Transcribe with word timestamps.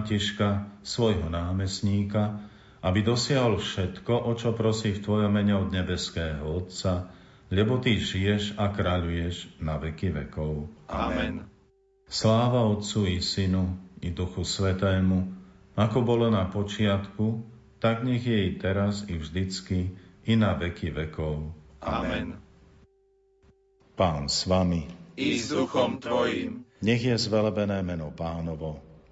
Františka, 0.00 0.80
svojho 0.80 1.28
námestníka, 1.28 2.40
aby 2.80 3.04
dosiahol 3.04 3.60
všetko, 3.60 4.32
o 4.32 4.32
čo 4.32 4.56
prosí 4.56 4.96
v 4.96 5.04
Tvojom 5.04 5.28
mene 5.28 5.52
od 5.60 5.68
nebeského 5.68 6.40
Otca, 6.40 7.12
lebo 7.52 7.76
Ty 7.76 8.00
žiješ 8.00 8.56
a 8.56 8.72
kráľuješ 8.72 9.60
na 9.60 9.76
veky 9.76 10.08
vekov. 10.24 10.72
Amen. 10.88 11.44
Sláva 12.08 12.64
Otcu 12.64 13.12
i 13.12 13.20
Synu 13.20 13.76
i 14.00 14.08
Duchu 14.08 14.40
Svetému, 14.40 15.36
ako 15.76 16.00
bolo 16.00 16.32
na 16.32 16.48
počiatku, 16.48 17.44
tak 17.76 18.00
nech 18.00 18.24
je 18.24 18.40
i 18.40 18.56
teraz 18.56 19.04
i 19.04 19.20
vždycky 19.20 19.92
i 20.24 20.32
na 20.32 20.56
veky 20.56 20.96
vekov. 20.96 21.52
Amen. 21.84 22.40
Pán 24.00 24.32
s 24.32 24.48
vami. 24.48 24.88
I 25.20 25.36
s 25.36 25.52
duchom 25.52 26.00
tvojim. 26.00 26.64
Nech 26.80 27.04
je 27.04 27.20
zvelebené 27.20 27.84
meno 27.84 28.08
pánovo. 28.16 28.89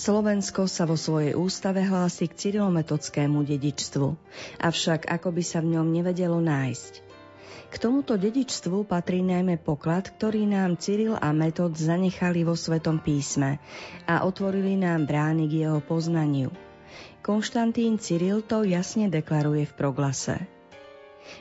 Slovensko 0.00 0.64
sa 0.64 0.88
vo 0.88 0.96
svojej 0.96 1.36
ústave 1.36 1.84
hlási 1.84 2.24
k 2.24 2.32
cyrilometodskému 2.32 3.44
dedičstvu, 3.44 4.08
avšak 4.56 5.04
ako 5.04 5.28
by 5.28 5.42
sa 5.44 5.60
v 5.60 5.76
ňom 5.76 5.92
nevedelo 5.92 6.40
nájsť. 6.40 6.92
K 7.68 7.74
tomuto 7.76 8.16
dedičstvu 8.16 8.88
patrí 8.88 9.20
najmä 9.20 9.60
poklad, 9.60 10.08
ktorý 10.08 10.48
nám 10.48 10.80
Cyril 10.80 11.20
a 11.20 11.36
Metod 11.36 11.76
zanechali 11.76 12.48
vo 12.48 12.56
Svetom 12.56 13.04
písme 13.04 13.60
a 14.08 14.24
otvorili 14.24 14.72
nám 14.80 15.04
brány 15.04 15.44
k 15.52 15.68
jeho 15.68 15.84
poznaniu. 15.84 16.48
Konštantín 17.20 18.00
Cyril 18.00 18.40
to 18.40 18.64
jasne 18.64 19.12
deklaruje 19.12 19.68
v 19.68 19.76
proglase. 19.76 20.48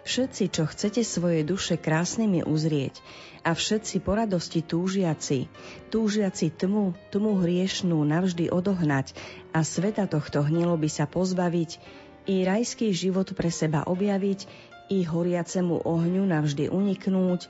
Všetci, 0.04 0.44
čo 0.52 0.68
chcete 0.68 1.08
svoje 1.08 1.48
duše 1.48 1.80
krásnymi 1.80 2.44
uzrieť, 2.44 3.00
a 3.44 3.56
všetci 3.56 4.04
po 4.04 4.20
radosti 4.20 4.60
túžiaci, 4.60 5.48
túžiaci 5.90 6.52
tmu, 6.52 6.96
tmu 7.10 7.40
hriešnú 7.40 8.04
navždy 8.04 8.52
odohnať 8.52 9.16
a 9.56 9.64
sveta 9.64 10.06
tohto 10.06 10.44
hnilo 10.44 10.76
by 10.76 10.90
sa 10.92 11.08
pozbaviť, 11.08 11.80
i 12.30 12.46
rajský 12.46 12.94
život 12.94 13.32
pre 13.34 13.50
seba 13.50 13.88
objaviť, 13.88 14.46
i 14.90 15.06
horiacemu 15.06 15.86
ohňu 15.86 16.24
navždy 16.30 16.70
uniknúť, 16.70 17.50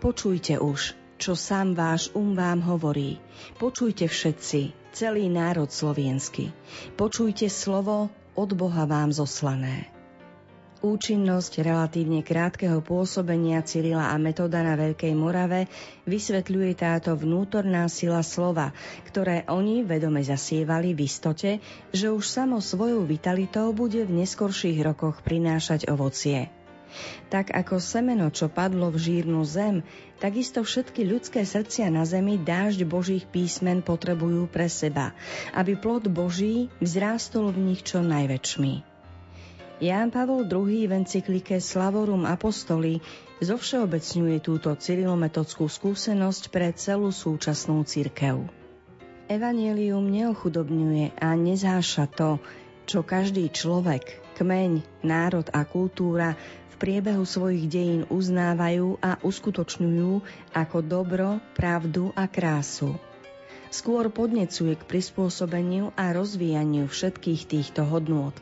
počujte 0.00 0.60
už, 0.60 0.96
čo 1.18 1.34
sám 1.34 1.74
váš 1.74 2.14
um 2.14 2.32
vám 2.32 2.62
hovorí. 2.62 3.18
Počujte 3.58 4.06
všetci, 4.06 4.92
celý 4.94 5.26
národ 5.26 5.68
sloviensky. 5.68 6.54
Počujte 6.94 7.50
slovo 7.50 8.08
od 8.38 8.50
Boha 8.54 8.86
vám 8.86 9.10
zoslané. 9.10 9.97
Účinnosť 10.78 11.66
relatívne 11.66 12.22
krátkeho 12.22 12.78
pôsobenia 12.86 13.66
Cyrila 13.66 14.14
a 14.14 14.16
Metoda 14.16 14.62
na 14.62 14.78
Veľkej 14.78 15.10
Morave 15.10 15.66
vysvetľuje 16.06 16.78
táto 16.78 17.18
vnútorná 17.18 17.90
sila 17.90 18.22
slova, 18.22 18.70
ktoré 19.10 19.42
oni 19.50 19.82
vedome 19.82 20.22
zasievali 20.22 20.94
v 20.94 21.02
istote, 21.02 21.58
že 21.90 22.14
už 22.14 22.22
samo 22.22 22.62
svojou 22.62 23.02
vitalitou 23.10 23.74
bude 23.74 24.06
v 24.06 24.22
neskorších 24.22 24.78
rokoch 24.86 25.18
prinášať 25.26 25.90
ovocie. 25.90 26.46
Tak 27.26 27.50
ako 27.50 27.82
semeno, 27.82 28.30
čo 28.30 28.46
padlo 28.46 28.94
v 28.94 29.02
žírnu 29.02 29.42
zem, 29.42 29.82
takisto 30.22 30.62
všetky 30.62 31.02
ľudské 31.02 31.42
srdcia 31.42 31.90
na 31.90 32.06
zemi 32.06 32.38
dážď 32.38 32.86
Božích 32.86 33.26
písmen 33.26 33.82
potrebujú 33.82 34.46
pre 34.46 34.70
seba, 34.70 35.10
aby 35.58 35.74
plod 35.74 36.06
Boží 36.06 36.70
vzrástol 36.78 37.50
v 37.50 37.74
nich 37.74 37.82
čo 37.82 37.98
najväčšmi. 37.98 38.87
Ján 39.78 40.10
Pavol 40.10 40.42
II 40.50 40.90
v 40.90 40.92
encyklike 41.06 41.62
Slavorum 41.62 42.26
Apostoli 42.26 42.98
zovšeobecňuje 43.38 44.42
túto 44.42 44.74
cyrilometodskú 44.74 45.70
skúsenosť 45.70 46.50
pre 46.50 46.74
celú 46.74 47.14
súčasnú 47.14 47.86
cirkev. 47.86 48.42
Evangelium 49.30 50.02
neochudobňuje 50.10 51.22
a 51.22 51.30
nezáša 51.38 52.10
to, 52.10 52.42
čo 52.90 53.06
každý 53.06 53.54
človek, 53.54 54.18
kmeň, 54.34 55.06
národ 55.06 55.46
a 55.54 55.62
kultúra 55.62 56.34
v 56.70 56.74
priebehu 56.82 57.22
svojich 57.22 57.70
dejín 57.70 58.02
uznávajú 58.10 58.98
a 58.98 59.22
uskutočňujú 59.22 60.26
ako 60.58 60.78
dobro, 60.82 61.38
pravdu 61.54 62.10
a 62.18 62.26
krásu 62.26 62.98
skôr 63.68 64.08
podnecuje 64.12 64.76
k 64.76 64.88
prispôsobeniu 64.88 65.92
a 65.96 66.12
rozvíjaniu 66.12 66.88
všetkých 66.88 67.48
týchto 67.48 67.84
hodnôt, 67.84 68.32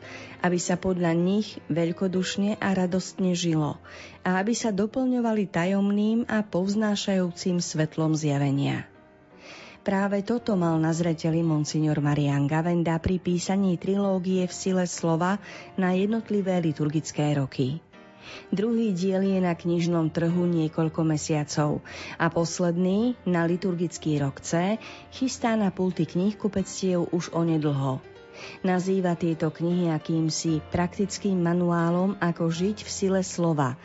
aby 0.43 0.59
sa 0.59 0.79
podľa 0.79 1.15
nich 1.15 1.59
veľkodušne 1.67 2.59
a 2.59 2.69
radostne 2.75 3.35
žilo 3.35 3.79
a 4.23 4.39
aby 4.39 4.53
sa 4.55 4.75
doplňovali 4.75 5.47
tajomným 5.47 6.27
a 6.27 6.43
povznášajúcim 6.43 7.63
svetlom 7.63 8.15
zjavenia. 8.15 8.87
Práve 9.87 10.19
toto 10.19 10.59
mal 10.59 10.75
na 10.83 10.91
zreteli 10.91 11.39
monsignor 11.39 12.03
Marian 12.03 12.43
Gavenda 12.43 12.99
pri 12.99 13.23
písaní 13.23 13.79
trilógie 13.79 14.43
v 14.43 14.51
sile 14.51 14.83
slova 14.83 15.39
na 15.79 15.95
jednotlivé 15.95 16.59
liturgické 16.59 17.31
roky. 17.39 17.79
Druhý 18.49 18.93
diel 18.95 19.23
je 19.27 19.39
na 19.43 19.53
knižnom 19.53 20.09
trhu 20.13 20.43
niekoľko 20.47 21.01
mesiacov 21.03 21.83
a 22.15 22.27
posledný, 22.31 23.19
na 23.27 23.43
liturgický 23.43 24.19
rok 24.23 24.39
C, 24.39 24.77
chystá 25.11 25.57
na 25.57 25.73
pulty 25.73 26.05
kníh 26.05 26.37
kupectiev 26.37 27.09
už 27.11 27.33
onedlho. 27.33 27.99
Nazýva 28.61 29.17
tieto 29.17 29.49
knihy 29.49 29.89
akýmsi 29.89 30.61
praktickým 30.69 31.41
manuálom, 31.41 32.17
ako 32.21 32.53
žiť 32.53 32.85
v 32.85 32.89
sile 32.89 33.21
slova. 33.25 33.77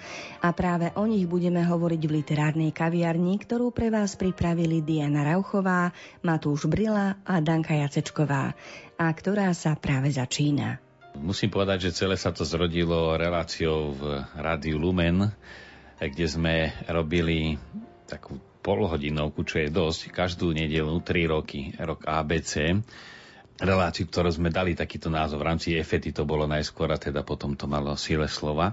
A 0.45 0.49
práve 0.53 0.93
o 0.93 1.05
nich 1.09 1.25
budeme 1.25 1.65
hovoriť 1.65 2.03
v 2.05 2.15
literárnej 2.21 2.71
kaviarni, 2.75 3.41
ktorú 3.41 3.73
pre 3.73 3.89
vás 3.89 4.13
pripravili 4.19 4.85
Diana 4.85 5.25
Rauchová, 5.25 5.93
Matúš 6.21 6.69
Brila 6.69 7.17
a 7.25 7.41
Danka 7.41 7.73
Jacečková, 7.73 8.53
a 9.01 9.07
ktorá 9.09 9.51
sa 9.57 9.73
práve 9.79 10.13
začína. 10.13 10.82
Musím 11.13 11.53
povedať, 11.53 11.91
že 11.91 12.05
celé 12.05 12.17
sa 12.17 12.33
to 12.33 12.49
zrodilo 12.49 13.13
reláciou 13.21 13.93
v 13.93 14.25
Rádiu 14.33 14.81
Lumen, 14.81 15.29
kde 16.01 16.27
sme 16.27 16.73
robili 16.89 17.61
takú 18.09 18.41
polhodinovku, 18.63 19.45
čo 19.45 19.61
je 19.61 19.69
dosť, 19.69 20.09
každú 20.09 20.57
nedelu 20.57 20.95
3 21.03 21.35
roky, 21.35 21.75
rok 21.77 22.07
ABC, 22.09 22.81
reláciu, 23.61 24.09
ktorú 24.09 24.31
sme 24.33 24.49
dali 24.49 24.73
takýto 24.73 25.13
názov. 25.13 25.43
V 25.43 25.49
rámci 25.53 25.69
EFETy 25.77 26.17
to 26.17 26.25
bolo 26.25 26.49
najskôr 26.49 26.89
a 26.89 26.99
teda 26.99 27.21
potom 27.21 27.55
to 27.59 27.69
malo 27.69 27.93
síle 27.95 28.25
slova 28.27 28.73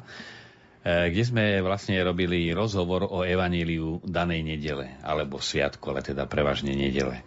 e, 0.82 1.12
kde 1.12 1.24
sme 1.26 1.44
vlastne 1.60 2.00
robili 2.00 2.50
rozhovor 2.56 3.04
o 3.04 3.28
evaníliu 3.28 4.00
danej 4.08 4.48
nedele, 4.48 4.96
alebo 5.04 5.44
sviatku, 5.44 5.84
ale 5.92 6.02
teda 6.06 6.24
prevažne 6.26 6.72
nedele. 6.72 7.22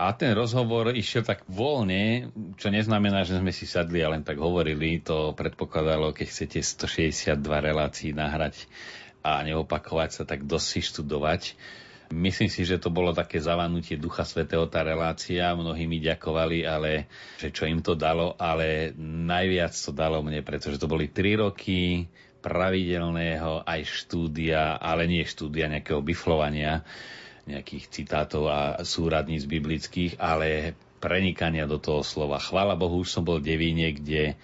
A 0.00 0.16
ten 0.16 0.32
rozhovor 0.32 0.96
išiel 0.96 1.28
tak 1.28 1.44
voľne, 1.44 2.32
čo 2.56 2.72
neznamená, 2.72 3.28
že 3.28 3.36
sme 3.36 3.52
si 3.52 3.68
sadli 3.68 4.00
a 4.00 4.08
len 4.08 4.24
tak 4.24 4.40
hovorili. 4.40 4.96
To 5.04 5.36
predpokladalo, 5.36 6.16
keď 6.16 6.26
chcete 6.32 6.58
162 6.64 7.36
relácií 7.44 8.16
nahrať 8.16 8.64
a 9.20 9.44
neopakovať 9.44 10.10
sa, 10.16 10.22
tak 10.24 10.48
dosť 10.48 10.66
si 10.72 10.80
študovať. 10.88 11.42
Myslím 12.16 12.48
si, 12.48 12.64
že 12.64 12.80
to 12.80 12.88
bolo 12.88 13.12
také 13.12 13.44
zavanutie 13.44 14.00
Ducha 14.00 14.24
Svetého 14.24 14.64
tá 14.72 14.80
relácia, 14.80 15.52
mnohí 15.52 15.84
mi 15.84 16.00
ďakovali, 16.00 16.64
ale 16.64 17.06
že 17.36 17.52
čo 17.52 17.68
im 17.68 17.84
to 17.84 17.92
dalo, 17.92 18.34
ale 18.40 18.96
najviac 19.04 19.76
to 19.76 19.92
dalo 19.92 20.24
mne, 20.24 20.40
pretože 20.40 20.80
to 20.80 20.88
boli 20.88 21.12
tri 21.12 21.36
roky 21.36 22.08
pravidelného 22.40 23.68
aj 23.68 23.80
štúdia, 23.84 24.80
ale 24.80 25.06
nie 25.06 25.22
štúdia 25.28 25.68
nejakého 25.68 26.00
biflovania, 26.00 26.82
nejakých 27.50 27.90
citátov 27.90 28.46
a 28.46 28.80
súradníc 28.86 29.44
biblických, 29.44 30.18
ale 30.22 30.78
prenikania 31.00 31.64
do 31.64 31.80
toho 31.80 32.04
slova. 32.04 32.38
Chvála 32.38 32.76
Bohu, 32.76 33.02
už 33.02 33.10
som 33.10 33.24
bol 33.24 33.40
v 33.40 33.56
Devíne, 33.56 33.90
kde 33.96 34.36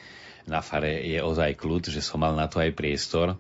na 0.47 0.63
fare 0.63 1.03
je 1.05 1.19
ozaj 1.21 1.59
kľud, 1.59 1.91
že 1.91 2.01
som 2.01 2.23
mal 2.23 2.33
na 2.33 2.47
to 2.47 2.63
aj 2.63 2.73
priestor 2.73 3.35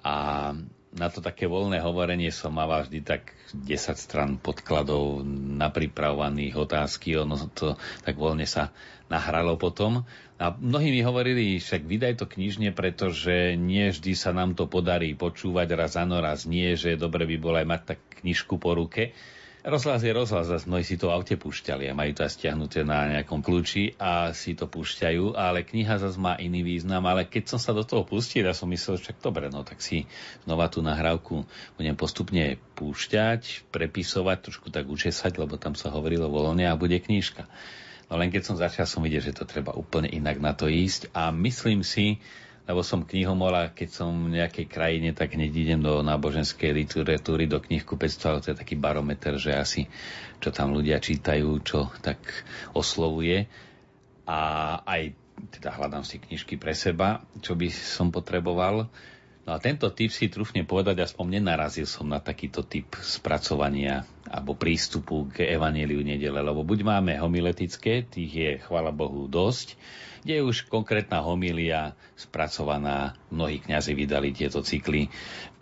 a 0.00 0.50
na 0.96 1.12
to 1.12 1.20
také 1.20 1.44
voľné 1.44 1.84
hovorenie 1.84 2.32
som 2.32 2.56
mal 2.56 2.72
vždy 2.72 3.04
tak 3.04 3.36
10 3.52 3.96
stran 4.00 4.30
podkladov 4.40 5.20
na 5.56 5.68
pripravovaných 5.68 6.56
otázky, 6.56 7.20
ono 7.20 7.36
to 7.52 7.76
tak 8.02 8.16
voľne 8.16 8.48
sa 8.48 8.72
nahralo 9.12 9.60
potom. 9.60 10.08
A 10.36 10.52
mnohí 10.52 10.92
mi 10.92 11.00
hovorili, 11.00 11.56
však 11.56 11.88
vydaj 11.88 12.20
to 12.20 12.26
knižne, 12.28 12.72
pretože 12.76 13.56
nie 13.56 13.88
vždy 13.88 14.12
sa 14.12 14.36
nám 14.36 14.52
to 14.52 14.68
podarí 14.68 15.16
počúvať 15.16 15.68
raz 15.72 15.96
ano, 15.96 16.20
raz 16.20 16.44
nie, 16.44 16.76
že 16.76 17.00
dobre 17.00 17.24
by 17.24 17.36
bolo 17.40 17.56
aj 17.56 17.68
mať 17.68 17.82
tak 17.94 18.00
knižku 18.20 18.60
po 18.60 18.76
ruke. 18.76 19.16
Rozhlas 19.66 20.06
je 20.06 20.14
rozhlas, 20.14 20.46
zase 20.46 20.70
mnohí 20.70 20.86
si 20.86 20.94
to 20.94 21.10
v 21.10 21.18
aute 21.18 21.34
púšťali 21.34 21.90
a 21.90 21.98
majú 21.98 22.14
to 22.14 22.22
aj 22.22 22.38
stiahnuté 22.38 22.86
na 22.86 23.10
nejakom 23.10 23.42
kľúči 23.42 23.98
a 23.98 24.30
si 24.30 24.54
to 24.54 24.70
púšťajú, 24.70 25.34
ale 25.34 25.66
kniha 25.66 25.98
zase 25.98 26.22
má 26.22 26.38
iný 26.38 26.62
význam, 26.62 27.02
ale 27.02 27.26
keď 27.26 27.50
som 27.50 27.58
sa 27.58 27.74
do 27.74 27.82
toho 27.82 28.06
pustil, 28.06 28.46
ja 28.46 28.54
som 28.54 28.70
myslel, 28.70 29.02
že 29.02 29.10
dobre, 29.18 29.50
no 29.50 29.66
tak 29.66 29.82
si 29.82 30.06
znova 30.46 30.70
tú 30.70 30.86
nahrávku 30.86 31.42
budem 31.74 31.98
postupne 31.98 32.62
púšťať, 32.78 33.66
prepisovať, 33.74 34.38
trošku 34.46 34.70
tak 34.70 34.86
učesať, 34.86 35.34
lebo 35.34 35.58
tam 35.58 35.74
sa 35.74 35.90
hovorilo 35.90 36.30
voľne 36.30 36.70
a 36.70 36.78
bude 36.78 37.02
knižka. 37.02 37.50
No 38.06 38.22
len 38.22 38.30
keď 38.30 38.46
som 38.46 38.54
začal, 38.54 38.86
som 38.86 39.02
videl, 39.02 39.18
že 39.18 39.34
to 39.34 39.50
treba 39.50 39.74
úplne 39.74 40.06
inak 40.06 40.38
na 40.38 40.54
to 40.54 40.70
ísť 40.70 41.10
a 41.10 41.34
myslím 41.34 41.82
si, 41.82 42.22
lebo 42.66 42.82
som 42.82 43.06
knihomor 43.06 43.54
a 43.54 43.70
keď 43.70 43.88
som 44.02 44.10
v 44.26 44.42
nejakej 44.42 44.66
krajine, 44.66 45.14
tak 45.14 45.38
hneď 45.38 45.52
idem 45.54 45.80
do 45.86 46.02
náboženskej 46.02 46.74
literatúry, 46.74 47.46
do 47.46 47.62
knihkupectva, 47.62 48.42
to 48.42 48.50
je 48.50 48.58
taký 48.58 48.74
barometer, 48.74 49.38
že 49.38 49.54
asi 49.54 49.82
čo 50.42 50.50
tam 50.50 50.74
ľudia 50.74 50.98
čítajú, 50.98 51.62
čo 51.62 51.94
tak 52.02 52.18
oslovuje. 52.74 53.46
A 54.26 54.38
aj 54.82 55.14
teda 55.54 55.70
hľadám 55.78 56.02
si 56.02 56.18
knižky 56.18 56.58
pre 56.58 56.74
seba, 56.74 57.22
čo 57.38 57.54
by 57.54 57.70
som 57.70 58.10
potreboval. 58.10 58.90
No 59.46 59.50
a 59.54 59.62
tento 59.62 59.86
typ 59.94 60.10
si 60.10 60.26
trúfne 60.26 60.66
povedať, 60.66 61.06
aspoň 61.06 61.38
nenarazil 61.38 61.86
som 61.86 62.10
na 62.10 62.18
takýto 62.18 62.66
typ 62.66 62.98
spracovania 62.98 64.02
alebo 64.30 64.58
prístupu 64.58 65.30
k 65.30 65.46
evaníliu 65.46 66.02
nedele, 66.02 66.42
lebo 66.42 66.66
buď 66.66 66.82
máme 66.82 67.12
homiletické, 67.18 68.06
tých 68.06 68.32
je, 68.32 68.50
chvala 68.62 68.90
Bohu, 68.90 69.30
dosť, 69.30 69.78
kde 70.26 70.42
je 70.42 70.48
už 70.50 70.66
konkrétna 70.66 71.22
homília 71.22 71.94
spracovaná, 72.18 73.14
mnohí 73.30 73.62
kňazi 73.62 73.94
vydali 73.94 74.34
tieto 74.34 74.58
cykly, 74.58 75.06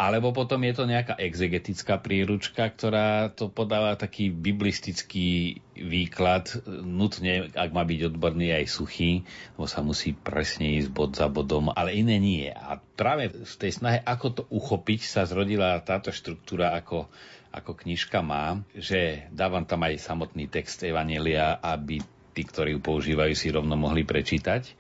alebo 0.01 0.33
potom 0.33 0.57
je 0.65 0.73
to 0.73 0.89
nejaká 0.89 1.21
exegetická 1.21 2.01
príručka, 2.01 2.73
ktorá 2.73 3.29
to 3.29 3.53
podáva 3.53 3.93
taký 4.01 4.33
biblistický 4.33 5.61
výklad, 5.77 6.65
nutne, 6.81 7.53
ak 7.53 7.77
má 7.77 7.85
byť 7.85 8.17
odborný 8.17 8.57
aj 8.57 8.65
suchý, 8.73 9.29
lebo 9.61 9.69
sa 9.69 9.85
musí 9.85 10.17
presne 10.17 10.81
ísť 10.81 10.89
bod 10.97 11.13
za 11.13 11.29
bodom, 11.29 11.69
ale 11.69 11.93
iné 12.01 12.17
nie. 12.17 12.49
A 12.49 12.81
práve 12.81 13.37
v 13.37 13.55
tej 13.61 13.85
snahe, 13.85 14.01
ako 14.01 14.27
to 14.33 14.43
uchopiť, 14.49 15.05
sa 15.05 15.29
zrodila 15.29 15.77
táto 15.85 16.09
štruktúra 16.09 16.73
ako 16.73 17.13
ako 17.55 17.79
knižka 17.79 18.19
má, 18.19 18.59
že 18.75 19.31
dávam 19.31 19.63
tam 19.63 19.87
aj 19.87 20.03
samotný 20.03 20.51
text 20.51 20.83
Evanelia, 20.83 21.55
aby 21.63 22.03
tí, 22.35 22.43
ktorí 22.43 22.75
ju 22.75 22.81
používajú, 22.83 23.33
si 23.39 23.55
rovno 23.55 23.79
mohli 23.79 24.03
prečítať. 24.03 24.75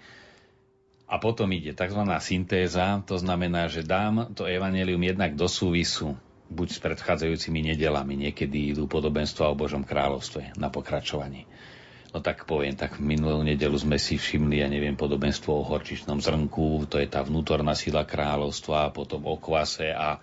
A 1.06 1.23
potom 1.23 1.47
ide 1.55 1.71
tzv. 1.71 2.03
syntéza, 2.19 2.99
to 3.06 3.15
znamená, 3.15 3.71
že 3.71 3.87
dám 3.87 4.35
to 4.35 4.50
evanelium 4.50 4.99
jednak 4.99 5.38
do 5.38 5.47
súvisu, 5.47 6.19
buď 6.50 6.69
s 6.75 6.79
predchádzajúcimi 6.82 7.71
nedelami, 7.71 8.19
niekedy 8.19 8.75
idú 8.75 8.91
podobenstva 8.91 9.53
o 9.53 9.59
Božom 9.59 9.87
kráľovstve 9.87 10.59
na 10.59 10.73
pokračovaní. 10.73 11.47
No 12.11 12.23
tak 12.23 12.47
poviem, 12.47 12.75
tak 12.79 13.03
minulú 13.03 13.43
nedelu 13.43 13.75
sme 13.75 13.99
si 13.99 14.19
všimli, 14.19 14.62
ja 14.62 14.69
neviem, 14.70 14.94
podobenstvo 14.94 15.50
o 15.50 15.67
horčičnom 15.67 16.23
zrnku, 16.23 16.87
to 16.87 17.03
je 17.03 17.11
tá 17.11 17.23
vnútorná 17.27 17.75
sila 17.75 18.06
kráľovstva, 18.06 18.94
potom 18.94 19.27
o 19.27 19.35
kvase 19.38 19.91
a, 19.91 20.23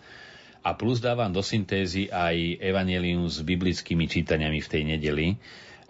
a 0.62 0.78
plus 0.78 1.02
dávam 1.02 1.34
do 1.34 1.42
syntézy 1.42 2.08
aj 2.10 2.62
evanelium 2.62 3.25
s 3.25 3.42
biblickými 3.42 4.06
čítaniami 4.06 4.62
v 4.62 4.72
tej 4.72 4.84
nedeli, 4.86 5.28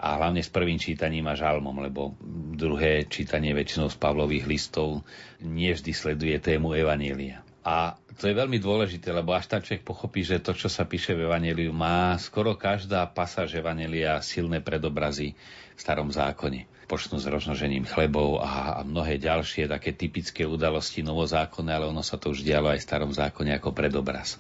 a 0.02 0.18
hlavne 0.18 0.42
s 0.42 0.50
prvým 0.50 0.82
čítaním 0.82 1.30
a 1.30 1.38
žalmom, 1.38 1.78
lebo 1.78 2.18
druhé 2.58 3.06
čítanie 3.06 3.54
väčšinou 3.54 3.86
z 3.86 4.02
Pavlových 4.02 4.50
listov 4.50 5.06
nie 5.46 5.70
vždy 5.70 5.94
sleduje 5.94 6.42
tému 6.42 6.74
Evanielia. 6.74 7.46
A 7.62 7.94
to 8.18 8.26
je 8.26 8.34
veľmi 8.34 8.58
dôležité, 8.58 9.14
lebo 9.14 9.38
až 9.38 9.46
tam 9.46 9.62
človek 9.62 9.86
pochopí, 9.86 10.26
že 10.26 10.42
to, 10.42 10.58
čo 10.58 10.66
sa 10.66 10.90
píše 10.90 11.14
v 11.14 11.30
Evangeliu, 11.30 11.70
má 11.70 12.18
skoro 12.18 12.58
každá 12.58 13.06
pasáž 13.06 13.62
Evanelia 13.62 14.18
silné 14.26 14.58
predobrazy 14.58 15.38
v 15.78 15.80
starom 15.80 16.10
zákone. 16.10 16.66
Počnú 16.92 17.24
s 17.24 17.32
roznožením 17.32 17.88
chlebov 17.88 18.44
a, 18.44 18.76
a 18.76 18.82
mnohé 18.84 19.16
ďalšie 19.16 19.72
také 19.72 19.96
typické 19.96 20.44
udalosti 20.44 21.00
novozákonné, 21.08 21.72
ale 21.72 21.88
ono 21.88 22.04
sa 22.04 22.20
to 22.20 22.36
už 22.36 22.44
dialo 22.44 22.68
aj 22.68 22.84
v 22.84 22.88
starom 22.92 23.12
zákone 23.16 23.56
ako 23.56 23.72
predobraz. 23.72 24.36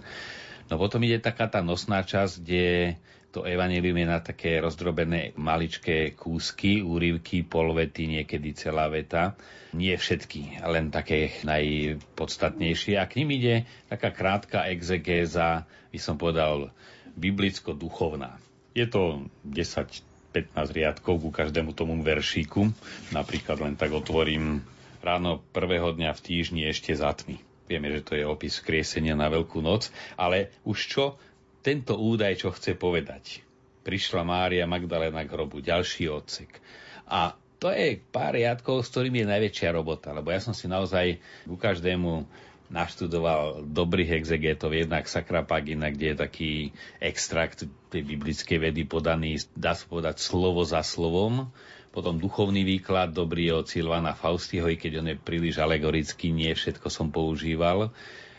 No 0.68 0.76
potom 0.76 1.00
ide 1.08 1.24
taká 1.24 1.48
tá 1.48 1.64
nosná 1.64 2.04
časť, 2.04 2.34
kde 2.44 3.00
to 3.32 3.48
evanelium 3.48 3.96
je 3.96 4.08
na 4.12 4.20
také 4.20 4.60
rozdrobené 4.60 5.32
maličké 5.40 6.12
kúsky, 6.20 6.84
úryvky, 6.84 7.48
polvety, 7.48 8.20
niekedy 8.20 8.52
celá 8.52 8.92
veta. 8.92 9.40
Nie 9.72 9.96
všetky, 9.96 10.60
len 10.68 10.92
také 10.92 11.32
najpodstatnejšie. 11.48 13.00
A 13.00 13.08
k 13.08 13.24
ním 13.24 13.40
ide 13.40 13.56
taká 13.88 14.12
krátka 14.12 14.68
exegéza, 14.68 15.64
by 15.96 16.00
som 16.04 16.20
povedal, 16.20 16.76
biblicko-duchovná. 17.16 18.36
Je 18.76 18.84
to 18.92 19.32
10 19.48 20.11
15 20.32 20.56
riadkov 20.72 21.20
ku 21.20 21.30
každému 21.30 21.76
tomu 21.76 22.00
veršíku. 22.00 22.72
Napríklad 23.12 23.60
len 23.60 23.76
tak 23.76 23.92
otvorím 23.92 24.64
ráno 25.04 25.44
prvého 25.52 25.92
dňa 25.92 26.16
v 26.16 26.24
týždni 26.24 26.62
ešte 26.72 26.96
za 26.96 27.12
tmy. 27.12 27.38
Vieme, 27.68 27.88
že 27.92 28.04
to 28.04 28.14
je 28.16 28.24
opis 28.28 28.60
kriesenia 28.60 29.16
na 29.16 29.32
Veľkú 29.32 29.60
noc, 29.60 29.92
ale 30.16 30.52
už 30.68 30.80
čo 30.88 31.04
tento 31.62 31.96
údaj, 31.96 32.42
čo 32.42 32.50
chce 32.52 32.76
povedať. 32.76 33.44
Prišla 33.82 34.22
Mária 34.22 34.66
Magdalena 34.68 35.24
k 35.24 35.34
hrobu, 35.34 35.62
ďalší 35.62 36.10
odsek. 36.10 36.60
A 37.08 37.34
to 37.62 37.70
je 37.70 38.02
pár 38.10 38.34
riadkov, 38.34 38.82
s 38.82 38.90
ktorými 38.90 39.22
je 39.22 39.32
najväčšia 39.38 39.70
robota, 39.70 40.10
lebo 40.10 40.34
ja 40.34 40.42
som 40.42 40.52
si 40.52 40.66
naozaj 40.66 41.22
ku 41.46 41.56
každému 41.56 42.26
naštudoval 42.72 43.68
dobrých 43.68 44.24
exegetov, 44.24 44.72
jednak 44.72 45.06
Sakra 45.06 45.44
Pagina, 45.44 45.92
kde 45.92 46.16
je 46.16 46.18
taký 46.18 46.52
extrakt 47.04 47.68
tej 47.92 48.02
biblickej 48.08 48.72
vedy 48.72 48.88
podaný, 48.88 49.44
dá 49.54 49.76
sa 49.76 49.84
povedať, 49.86 50.24
slovo 50.24 50.64
za 50.64 50.80
slovom. 50.80 51.52
Potom 51.92 52.16
duchovný 52.16 52.64
výklad, 52.64 53.12
dobrý 53.12 53.52
je 53.52 53.54
od 53.54 53.68
Silvana 53.68 54.16
Faustiho, 54.16 54.72
i 54.72 54.80
keď 54.80 55.04
on 55.04 55.08
je 55.12 55.18
príliš 55.20 55.60
alegorický, 55.60 56.32
nie 56.32 56.56
všetko 56.56 56.88
som 56.88 57.12
používal 57.12 57.92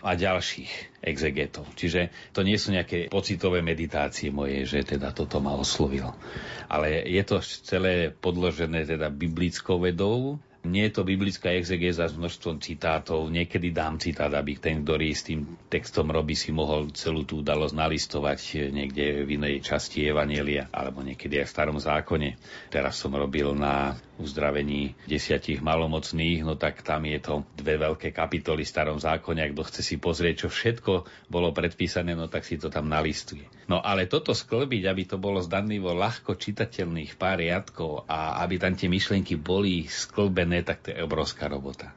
a 0.02 0.18
ďalších 0.18 1.04
exegetov. 1.04 1.68
Čiže 1.78 2.10
to 2.34 2.42
nie 2.42 2.58
sú 2.58 2.74
nejaké 2.74 3.06
pocitové 3.06 3.62
meditácie 3.62 4.34
moje, 4.34 4.66
že 4.66 4.82
teda 4.82 5.14
toto 5.14 5.38
ma 5.38 5.54
oslovilo. 5.54 6.18
Ale 6.66 7.06
je 7.06 7.22
to 7.22 7.38
celé 7.44 8.10
podložené 8.10 8.82
teda 8.82 9.12
biblickou 9.12 9.78
vedou, 9.78 10.42
nie 10.62 10.86
je 10.86 10.94
to 10.94 11.02
biblická 11.02 11.50
exegéza 11.58 12.06
s 12.06 12.14
množstvom 12.14 12.62
citátov. 12.62 13.26
Niekedy 13.26 13.74
dám 13.74 13.98
citát, 13.98 14.30
aby 14.30 14.54
ten, 14.58 14.86
ktorý 14.86 15.10
s 15.10 15.26
tým 15.26 15.58
textom 15.66 16.06
robí, 16.06 16.38
si 16.38 16.54
mohol 16.54 16.94
celú 16.94 17.26
tú 17.26 17.42
udalosť 17.42 17.74
nalistovať 17.74 18.38
niekde 18.70 19.26
v 19.26 19.42
inej 19.42 19.66
časti 19.66 20.06
Evanielia, 20.06 20.70
alebo 20.70 21.02
niekedy 21.02 21.42
aj 21.42 21.46
v 21.50 21.54
starom 21.54 21.78
zákone. 21.82 22.38
Teraz 22.70 22.94
som 22.94 23.10
robil 23.10 23.50
na 23.58 23.98
uzdravení 24.22 24.94
desiatich 25.10 25.58
malomocných, 25.58 26.46
no 26.46 26.54
tak 26.54 26.86
tam 26.86 27.08
je 27.08 27.18
to 27.18 27.42
dve 27.58 27.80
veľké 27.80 28.14
kapitoly 28.14 28.62
v 28.62 28.70
starom 28.70 28.98
zákone. 29.02 29.42
Ak 29.42 29.58
kto 29.58 29.62
chce 29.66 29.82
si 29.82 29.96
pozrieť, 29.98 30.46
čo 30.46 30.48
všetko 30.52 30.92
bolo 31.32 31.50
predpísané, 31.50 32.14
no 32.14 32.30
tak 32.30 32.46
si 32.46 32.60
to 32.60 32.70
tam 32.70 32.86
nalistuje. 32.86 33.48
No 33.66 33.80
ale 33.80 34.04
toto 34.04 34.36
sklbiť, 34.36 34.84
aby 34.84 35.02
to 35.08 35.16
bolo 35.16 35.40
zdanlivo 35.40 35.96
ľahko 35.96 36.36
čitateľných 36.36 37.16
pár 37.16 37.40
riadkov 37.40 38.04
a 38.04 38.44
aby 38.44 38.60
tam 38.60 38.76
tie 38.76 38.92
myšlienky 38.92 39.40
boli 39.40 39.88
sklbené 39.88 40.51
ne, 40.52 40.60
tak 40.60 40.84
to 40.84 40.92
je 40.92 41.00
obrovská 41.00 41.48
robota. 41.48 41.96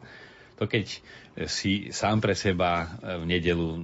To 0.55 0.71
keď 0.71 1.03
si 1.51 1.91
sám 1.91 2.23
pre 2.23 2.31
seba 2.31 2.87
v 3.03 3.27
nedelu 3.27 3.83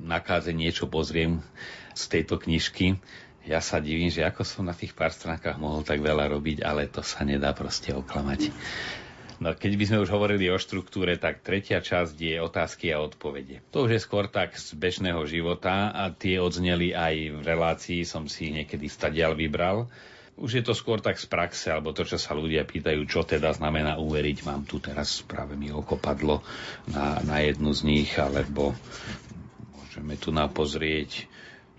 na 0.00 0.24
káze 0.24 0.48
niečo 0.56 0.88
pozriem 0.88 1.44
z 1.92 2.02
tejto 2.08 2.40
knižky, 2.40 2.96
ja 3.46 3.62
sa 3.62 3.78
divím, 3.78 4.10
že 4.10 4.26
ako 4.26 4.42
som 4.42 4.66
na 4.66 4.74
tých 4.74 4.96
pár 4.96 5.14
stránkach 5.14 5.60
mohol 5.60 5.86
tak 5.86 6.02
veľa 6.02 6.32
robiť, 6.34 6.66
ale 6.66 6.90
to 6.90 7.04
sa 7.04 7.22
nedá 7.22 7.54
proste 7.54 7.94
oklamať. 7.94 8.50
No 9.36 9.52
keď 9.52 9.72
by 9.76 9.84
sme 9.86 10.02
už 10.02 10.10
hovorili 10.10 10.48
o 10.48 10.56
štruktúre, 10.56 11.20
tak 11.20 11.44
tretia 11.44 11.84
časť 11.84 12.16
je 12.16 12.40
otázky 12.40 12.90
a 12.90 13.04
odpovede. 13.04 13.60
To 13.70 13.84
už 13.84 13.94
je 13.94 14.00
skôr 14.00 14.32
tak 14.32 14.56
z 14.56 14.72
bežného 14.74 15.20
života 15.28 15.92
a 15.92 16.08
tie 16.08 16.40
odzneli 16.40 16.96
aj 16.96 17.14
v 17.36 17.40
relácii, 17.44 18.00
som 18.08 18.26
si 18.26 18.48
ich 18.48 18.56
niekedy 18.64 18.88
stadial 18.88 19.36
vybral. 19.36 19.92
Už 20.36 20.60
je 20.60 20.64
to 20.64 20.76
skôr 20.76 21.00
tak 21.00 21.16
z 21.16 21.24
praxe, 21.32 21.72
alebo 21.72 21.96
to, 21.96 22.04
čo 22.04 22.20
sa 22.20 22.36
ľudia 22.36 22.68
pýtajú, 22.68 23.08
čo 23.08 23.24
teda 23.24 23.56
znamená 23.56 23.96
uveriť. 23.96 24.44
Mám 24.44 24.68
tu 24.68 24.76
teraz 24.76 25.24
práve 25.24 25.56
mi 25.56 25.72
oko 25.72 25.96
padlo 25.96 26.44
na, 26.92 27.24
na 27.24 27.40
jednu 27.40 27.72
z 27.72 27.80
nich, 27.88 28.12
alebo 28.20 28.76
môžeme 29.72 30.20
tu 30.20 30.36
napozrieť 30.36 31.24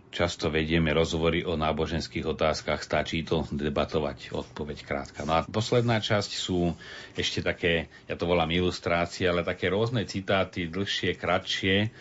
Často 0.08 0.48
vedieme 0.48 0.96
rozhovory 0.96 1.44
o 1.44 1.60
náboženských 1.60 2.26
otázkach, 2.26 2.80
stačí 2.80 3.22
to 3.22 3.44
debatovať, 3.54 4.34
odpoveď 4.34 4.78
krátka. 4.88 5.28
No 5.28 5.38
a 5.38 5.46
posledná 5.46 6.00
časť 6.00 6.32
sú 6.32 6.74
ešte 7.14 7.44
také, 7.44 7.92
ja 8.08 8.16
to 8.16 8.24
volám 8.24 8.50
ilustrácie, 8.50 9.28
ale 9.28 9.44
také 9.44 9.68
rôzne 9.68 10.08
citáty, 10.08 10.72
dlhšie, 10.72 11.14
kratšie, 11.20 11.92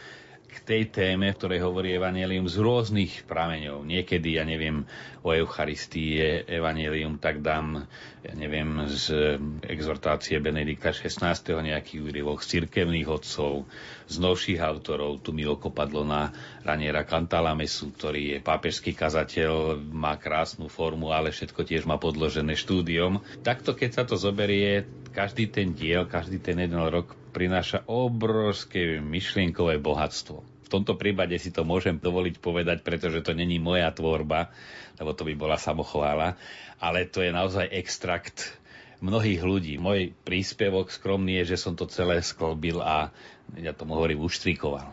k 0.56 0.64
tej 0.64 0.82
téme, 0.88 1.28
v 1.28 1.36
ktorej 1.36 1.60
hovorí 1.60 1.92
Evangelium 1.92 2.48
z 2.48 2.56
rôznych 2.64 3.28
prameňov. 3.28 3.84
Niekedy, 3.84 4.40
ja 4.40 4.44
neviem, 4.48 4.88
o 5.20 5.36
Eucharistii 5.36 6.08
je 6.16 6.30
Evangelium, 6.48 7.20
tak 7.20 7.44
dám, 7.44 7.84
ja 8.24 8.32
neviem, 8.32 8.88
z 8.88 9.36
exhortácie 9.68 10.40
Benedikta 10.40 10.96
XVI. 10.96 11.36
nejaký 11.60 12.00
úryvok 12.00 12.40
z 12.40 12.56
cirkevných 12.56 13.04
odcov, 13.04 13.68
z 14.08 14.16
novších 14.16 14.64
autorov. 14.64 15.20
Tu 15.20 15.36
mi 15.36 15.44
oko 15.44 15.68
padlo 15.68 16.06
na 16.08 16.32
Raniera 16.64 17.04
Cantalamesu, 17.04 17.92
ktorý 17.92 18.22
je 18.34 18.38
pápežský 18.40 18.96
kazateľ, 18.96 19.76
má 19.92 20.16
krásnu 20.16 20.72
formu, 20.72 21.12
ale 21.12 21.36
všetko 21.36 21.60
tiež 21.68 21.84
má 21.84 22.00
podložené 22.00 22.56
štúdiom. 22.56 23.20
Takto, 23.44 23.76
keď 23.76 23.90
sa 23.92 24.04
to 24.08 24.16
zoberie, 24.16 24.88
každý 25.16 25.48
ten 25.48 25.72
diel, 25.72 26.04
každý 26.04 26.36
ten 26.36 26.60
jeden 26.60 26.76
rok 26.76 27.16
prináša 27.32 27.88
obrovské 27.88 29.00
myšlienkové 29.00 29.80
bohatstvo. 29.80 30.44
V 30.44 30.68
tomto 30.68 31.00
prípade 31.00 31.32
si 31.40 31.48
to 31.48 31.64
môžem 31.64 31.96
dovoliť 31.96 32.36
povedať, 32.36 32.84
pretože 32.84 33.24
to 33.24 33.32
není 33.32 33.56
moja 33.56 33.88
tvorba, 33.96 34.52
lebo 35.00 35.16
to 35.16 35.24
by 35.24 35.32
bola 35.32 35.56
samochvála, 35.56 36.36
ale 36.76 37.08
to 37.08 37.24
je 37.24 37.32
naozaj 37.32 37.64
extrakt 37.72 38.60
mnohých 39.00 39.40
ľudí. 39.40 39.80
Môj 39.80 40.12
príspevok 40.20 40.92
skromný 40.92 41.40
je, 41.40 41.56
že 41.56 41.64
som 41.64 41.72
to 41.72 41.88
celé 41.88 42.20
sklbil 42.20 42.84
a 42.84 43.08
ja 43.56 43.72
tomu 43.72 43.96
hovorím 43.96 44.20
uštrikoval. 44.20 44.92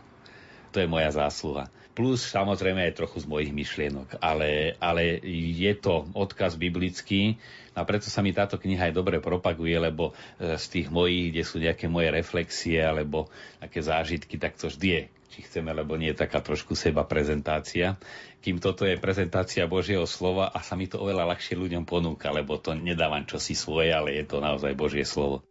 To 0.72 0.80
je 0.80 0.88
moja 0.88 1.12
zásluha 1.12 1.68
plus 1.94 2.26
samozrejme 2.26 2.90
aj 2.90 2.98
trochu 2.98 3.22
z 3.22 3.30
mojich 3.30 3.54
myšlienok, 3.54 4.18
ale, 4.18 4.74
ale 4.82 5.22
je 5.62 5.72
to 5.78 6.10
odkaz 6.12 6.58
biblický 6.58 7.38
a 7.74 7.86
preto 7.86 8.10
sa 8.10 8.20
mi 8.20 8.34
táto 8.34 8.58
kniha 8.58 8.90
aj 8.90 8.94
dobre 8.94 9.22
propaguje, 9.22 9.78
lebo 9.78 10.10
e, 10.10 10.58
z 10.58 10.66
tých 10.70 10.86
mojich, 10.90 11.30
kde 11.30 11.42
sú 11.46 11.56
nejaké 11.62 11.86
moje 11.86 12.10
reflexie 12.10 12.82
alebo 12.82 13.30
také 13.62 13.78
zážitky, 13.78 14.38
tak 14.38 14.58
to 14.58 14.66
vždy 14.66 14.88
je 14.90 15.02
či 15.34 15.42
chceme, 15.50 15.74
lebo 15.74 15.98
nie 15.98 16.14
je 16.14 16.22
taká 16.22 16.38
trošku 16.38 16.78
seba 16.78 17.02
prezentácia. 17.02 17.98
Kým 18.38 18.62
toto 18.62 18.86
je 18.86 18.94
prezentácia 18.94 19.66
Božieho 19.66 20.06
slova 20.06 20.46
a 20.46 20.62
sa 20.62 20.78
mi 20.78 20.86
to 20.86 21.02
oveľa 21.02 21.34
ľahšie 21.34 21.58
ľuďom 21.58 21.82
ponúka, 21.82 22.30
lebo 22.30 22.54
to 22.54 22.70
nedávam 22.78 23.26
čosi 23.26 23.58
svoje, 23.58 23.90
ale 23.90 24.14
je 24.14 24.30
to 24.30 24.38
naozaj 24.38 24.70
Božie 24.78 25.02
slovo. 25.02 25.42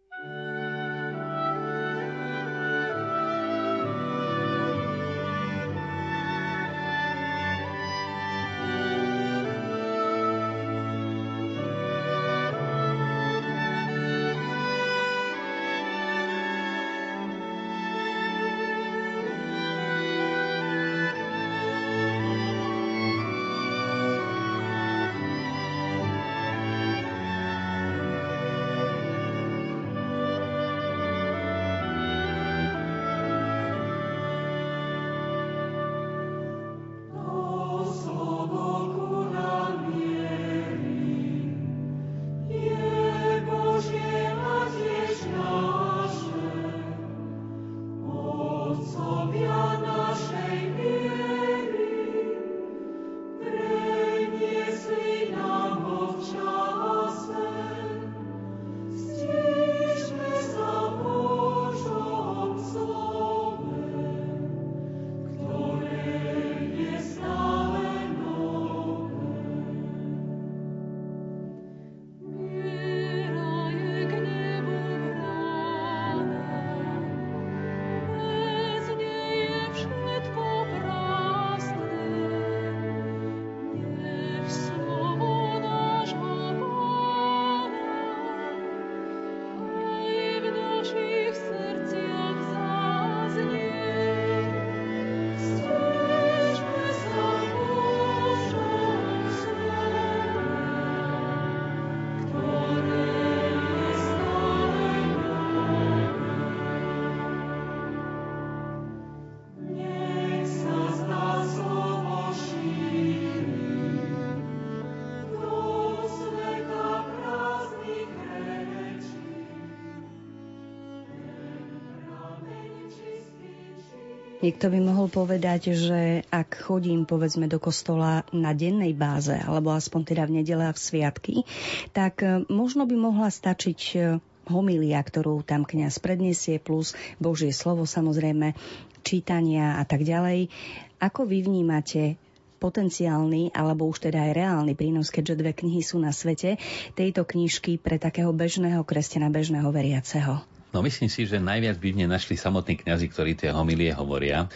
Niekto 124.44 124.68
by 124.68 124.76
mohol 124.76 125.08
povedať, 125.08 125.72
že 125.72 126.20
ak 126.28 126.68
chodím 126.68 127.08
povedzme 127.08 127.48
do 127.48 127.56
kostola 127.56 128.28
na 128.28 128.52
dennej 128.52 128.92
báze, 128.92 129.32
alebo 129.32 129.72
aspoň 129.72 130.00
teda 130.04 130.28
v 130.28 130.44
nedele 130.44 130.68
a 130.68 130.76
v 130.76 130.84
sviatky, 130.84 131.48
tak 131.96 132.20
e, 132.20 132.44
možno 132.52 132.84
by 132.84 132.92
mohla 132.92 133.32
stačiť 133.32 133.80
e, 133.96 134.20
homilia, 134.52 135.00
ktorú 135.00 135.40
tam 135.48 135.64
kňaz 135.64 135.96
predniesie, 135.96 136.60
plus 136.60 136.92
Božie 137.16 137.56
slovo 137.56 137.88
samozrejme, 137.88 138.52
čítania 139.00 139.80
a 139.80 139.88
tak 139.88 140.04
ďalej. 140.04 140.52
Ako 141.00 141.24
vy 141.24 141.40
vnímate 141.40 142.20
potenciálny 142.60 143.48
alebo 143.56 143.88
už 143.88 144.12
teda 144.12 144.28
aj 144.28 144.44
reálny 144.44 144.76
prínos, 144.76 145.08
keďže 145.08 145.40
dve 145.40 145.56
knihy 145.56 145.80
sú 145.80 145.96
na 145.96 146.12
svete, 146.12 146.60
tejto 146.92 147.24
knižky 147.24 147.80
pre 147.80 147.96
takého 147.96 148.28
bežného 148.36 148.84
kresťana, 148.84 149.32
bežného 149.32 149.72
veriaceho? 149.72 150.44
No 150.74 150.82
myslím 150.82 151.06
si, 151.06 151.22
že 151.22 151.38
najviac 151.38 151.78
by 151.78 151.94
mne 151.94 152.18
našli 152.18 152.34
samotní 152.34 152.82
kňazi, 152.82 153.06
ktorí 153.06 153.38
tie 153.38 153.54
homilie 153.54 153.94
hovoria, 153.94 154.50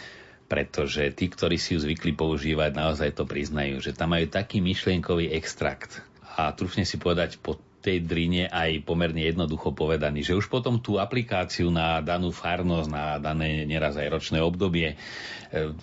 pretože 0.51 1.15
tí, 1.15 1.31
ktorí 1.31 1.55
si 1.55 1.77
ju 1.77 1.79
zvykli 1.79 2.11
používať, 2.11 2.75
naozaj 2.75 3.15
to 3.15 3.23
priznajú, 3.23 3.79
že 3.79 3.95
tam 3.95 4.11
majú 4.11 4.27
taký 4.27 4.59
myšlienkový 4.59 5.31
extrakt. 5.31 6.03
A 6.35 6.51
trúfne 6.51 6.83
si 6.83 6.99
povedať, 6.99 7.39
po 7.39 7.55
tej 7.79 8.03
drine 8.03 8.51
aj 8.51 8.83
pomerne 8.83 9.23
jednoducho 9.23 9.71
povedaný, 9.71 10.27
že 10.27 10.35
už 10.35 10.51
potom 10.51 10.83
tú 10.83 10.99
aplikáciu 10.99 11.71
na 11.71 12.03
danú 12.03 12.35
farnosť, 12.35 12.89
na 12.91 13.15
dané 13.23 13.63
neraz 13.63 13.95
aj 13.95 14.11
ročné 14.11 14.43
obdobie, 14.43 14.93
e, 14.93 14.95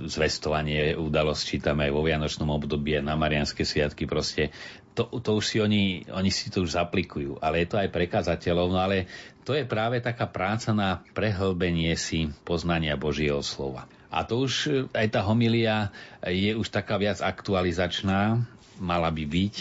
zvestovanie 0.05 0.93
udalostí 0.93 1.57
tam 1.57 1.81
aj 1.81 1.91
vo 1.91 2.05
Vianočnom 2.05 2.53
období, 2.53 3.01
na 3.01 3.17
Marianské 3.17 3.65
sviatky 3.65 4.05
proste, 4.05 4.53
to, 4.93 5.09
to 5.09 5.31
už 5.41 5.45
si 5.45 5.57
oni, 5.61 6.05
oni 6.13 6.29
si 6.29 6.53
to 6.53 6.65
už 6.65 6.77
zaplikujú, 6.77 7.41
ale 7.41 7.65
je 7.65 7.69
to 7.73 7.77
aj 7.81 7.89
prekazateľov, 7.93 8.67
no 8.73 8.79
ale 8.81 9.09
to 9.49 9.57
je 9.57 9.65
práve 9.65 10.01
taká 10.05 10.29
práca 10.29 10.77
na 10.77 11.01
prehlbenie 11.17 11.93
si 11.97 12.29
poznania 12.45 12.97
Božieho 12.97 13.41
slova. 13.41 13.89
A 14.13 14.25
to 14.25 14.45
už 14.45 14.53
e, 14.69 14.71
aj 14.93 15.17
tá 15.17 15.21
homilia 15.25 15.89
je 16.29 16.53
už 16.53 16.69
taká 16.69 17.01
viac 17.01 17.25
aktualizačná, 17.25 18.45
mala 18.77 19.09
by 19.09 19.25
byť, 19.25 19.55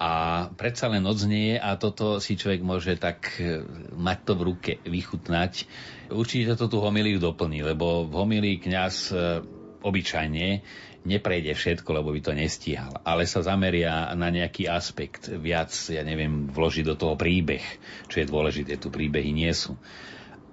A 0.00 0.48
predsa 0.56 0.88
len 0.88 1.04
odznie 1.04 1.60
a 1.60 1.76
toto 1.76 2.24
si 2.24 2.40
človek 2.40 2.64
môže 2.64 2.96
tak 2.96 3.36
e, 3.36 3.60
mať 3.92 4.18
to 4.24 4.32
v 4.32 4.42
ruke, 4.48 4.72
vychutnať. 4.88 5.68
Určite 6.08 6.56
to 6.56 6.72
tú 6.72 6.80
homiliu 6.80 7.20
doplní, 7.20 7.60
lebo 7.60 8.08
v 8.08 8.14
homilii 8.16 8.64
kňaz 8.64 9.12
e, 9.12 9.44
obyčajne 9.84 10.64
neprejde 11.04 11.52
všetko, 11.56 12.00
lebo 12.00 12.12
by 12.12 12.20
to 12.20 12.32
nestíhal, 12.36 12.92
ale 13.04 13.24
sa 13.24 13.40
zameria 13.40 14.12
na 14.16 14.28
nejaký 14.28 14.68
aspekt, 14.68 15.32
viac, 15.32 15.72
ja 15.88 16.04
neviem, 16.04 16.48
vložiť 16.48 16.84
do 16.84 16.96
toho 16.96 17.14
príbeh, 17.16 17.64
čo 18.08 18.20
je 18.20 18.28
dôležité, 18.28 18.76
tu 18.76 18.92
príbehy 18.92 19.32
nie 19.32 19.52
sú. 19.52 19.76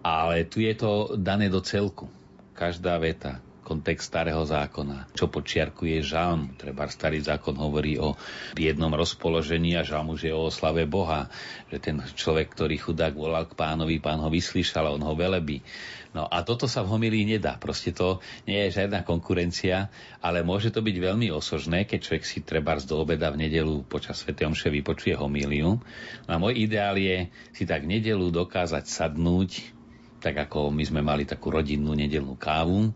Ale 0.04 0.48
tu 0.48 0.64
je 0.64 0.72
to 0.72 1.20
dané 1.20 1.52
do 1.52 1.60
celku. 1.60 2.08
Každá 2.56 2.96
veta, 2.96 3.44
kontext 3.68 4.08
starého 4.08 4.48
zákona, 4.48 5.12
čo 5.12 5.28
počiarkuje 5.28 6.00
žalm. 6.00 6.56
Treba 6.56 6.88
starý 6.88 7.20
zákon 7.20 7.60
hovorí 7.60 8.00
o 8.00 8.16
biednom 8.56 8.96
rozpoložení 8.96 9.76
a 9.76 9.84
žalm 9.84 10.16
už 10.16 10.32
je 10.32 10.32
o 10.32 10.48
oslave 10.48 10.88
Boha. 10.88 11.28
Že 11.68 11.78
ten 11.84 11.98
človek, 12.00 12.56
ktorý 12.56 12.80
chudák 12.80 13.12
volal 13.12 13.44
k 13.44 13.60
pánovi, 13.60 14.00
pán 14.00 14.24
ho 14.24 14.32
vyslyšal, 14.32 14.96
on 14.96 15.04
ho 15.04 15.12
velebí. 15.20 15.60
No 16.16 16.24
a 16.32 16.48
toto 16.48 16.72
sa 16.72 16.88
v 16.88 16.96
homilii 16.96 17.38
nedá. 17.38 17.60
Proste 17.60 17.92
to 17.92 18.24
nie 18.48 18.56
je 18.66 18.80
žiadna 18.80 19.04
konkurencia, 19.04 19.92
ale 20.24 20.48
môže 20.48 20.72
to 20.72 20.80
byť 20.80 20.96
veľmi 21.04 21.28
osožné, 21.36 21.84
keď 21.84 22.00
človek 22.00 22.24
si 22.24 22.40
treba 22.48 22.80
do 22.80 23.04
obeda 23.04 23.28
v 23.36 23.44
nedelu 23.44 23.84
počas 23.84 24.24
Sv. 24.24 24.32
Omše 24.32 24.72
vypočuje 24.72 25.14
homíliu. 25.14 25.76
No 26.26 26.32
a 26.32 26.40
môj 26.40 26.56
ideál 26.64 26.96
je 26.96 27.28
si 27.52 27.68
tak 27.68 27.84
nedelu 27.84 28.32
dokázať 28.32 28.88
sadnúť, 28.88 29.76
tak 30.24 30.50
ako 30.50 30.74
my 30.74 30.84
sme 30.88 31.02
mali 31.06 31.28
takú 31.28 31.54
rodinnú 31.54 31.94
nedelnú 31.94 32.34
kávu, 32.34 32.96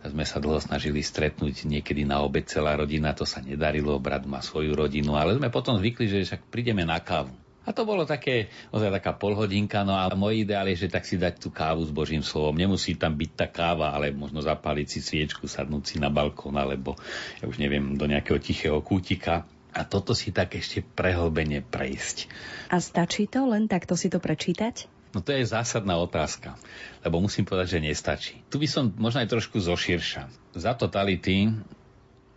sme 0.00 0.24
sa 0.24 0.40
dlho 0.40 0.56
snažili 0.56 1.04
stretnúť 1.04 1.68
niekedy 1.68 2.08
na 2.08 2.24
obed 2.24 2.48
celá 2.48 2.72
rodina, 2.72 3.12
to 3.12 3.28
sa 3.28 3.44
nedarilo, 3.44 4.00
brat 4.00 4.24
má 4.24 4.40
svoju 4.40 4.72
rodinu, 4.72 5.20
ale 5.20 5.36
sme 5.36 5.52
potom 5.52 5.76
zvykli, 5.76 6.08
že 6.08 6.24
však 6.24 6.48
prídeme 6.48 6.88
na 6.88 6.96
kávu. 6.96 7.36
A 7.68 7.76
to 7.76 7.84
bolo 7.84 8.08
také, 8.08 8.48
ozaj 8.72 8.88
taká 8.88 9.12
polhodinka, 9.12 9.84
no 9.84 9.92
a 9.92 10.08
môj 10.16 10.48
ideál 10.48 10.64
je, 10.72 10.88
že 10.88 10.88
tak 10.88 11.04
si 11.04 11.20
dať 11.20 11.44
tú 11.44 11.52
kávu 11.52 11.84
s 11.84 11.92
Božím 11.92 12.24
slovom. 12.24 12.56
Nemusí 12.56 12.96
tam 12.96 13.12
byť 13.12 13.30
tá 13.36 13.46
káva, 13.52 13.92
ale 13.92 14.16
možno 14.16 14.40
zapáliť 14.40 14.86
si 14.88 14.98
sviečku, 15.04 15.44
sadnúť 15.44 15.84
si 15.84 15.96
na 16.00 16.08
balkón, 16.08 16.56
alebo 16.56 16.96
ja 17.38 17.44
už 17.44 17.60
neviem, 17.60 18.00
do 18.00 18.08
nejakého 18.08 18.40
tichého 18.40 18.80
kútika. 18.80 19.44
A 19.70 19.86
toto 19.86 20.18
si 20.18 20.34
tak 20.34 20.56
ešte 20.58 20.82
prehlbene 20.82 21.62
prejsť. 21.62 22.26
A 22.74 22.82
stačí 22.82 23.30
to 23.30 23.46
len 23.46 23.70
takto 23.70 23.94
si 23.94 24.10
to 24.10 24.18
prečítať? 24.18 24.99
No 25.10 25.18
to 25.18 25.34
je 25.34 25.42
zásadná 25.42 25.98
otázka, 25.98 26.54
lebo 27.02 27.18
musím 27.18 27.42
povedať, 27.42 27.78
že 27.78 27.86
nestačí. 27.90 28.34
Tu 28.46 28.62
by 28.62 28.68
som 28.70 28.94
možno 28.94 29.18
aj 29.26 29.30
trošku 29.34 29.58
zoširša. 29.58 30.54
Za 30.54 30.78
totality, 30.78 31.50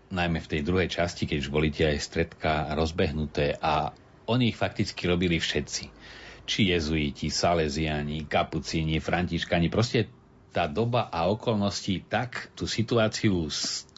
najmä 0.09 0.41
v 0.41 0.51
tej 0.57 0.61
druhej 0.65 0.89
časti, 0.89 1.29
keď 1.29 1.37
už 1.45 1.49
boli 1.53 1.69
tie 1.69 1.93
aj 1.93 1.99
stredka 2.01 2.73
rozbehnuté 2.73 3.61
a 3.61 3.93
oni 4.25 4.49
ich 4.49 4.57
fakticky 4.57 5.05
robili 5.05 5.37
všetci. 5.37 5.85
Či 6.43 6.73
jezuiti, 6.73 7.29
saleziani, 7.29 8.25
kapucíni, 8.25 8.97
františkani, 8.97 9.69
proste 9.69 10.09
tá 10.53 10.65
doba 10.65 11.09
a 11.13 11.29
okolnosti 11.29 12.05
tak 12.09 12.53
tú 12.57 12.65
situáciu 12.65 13.49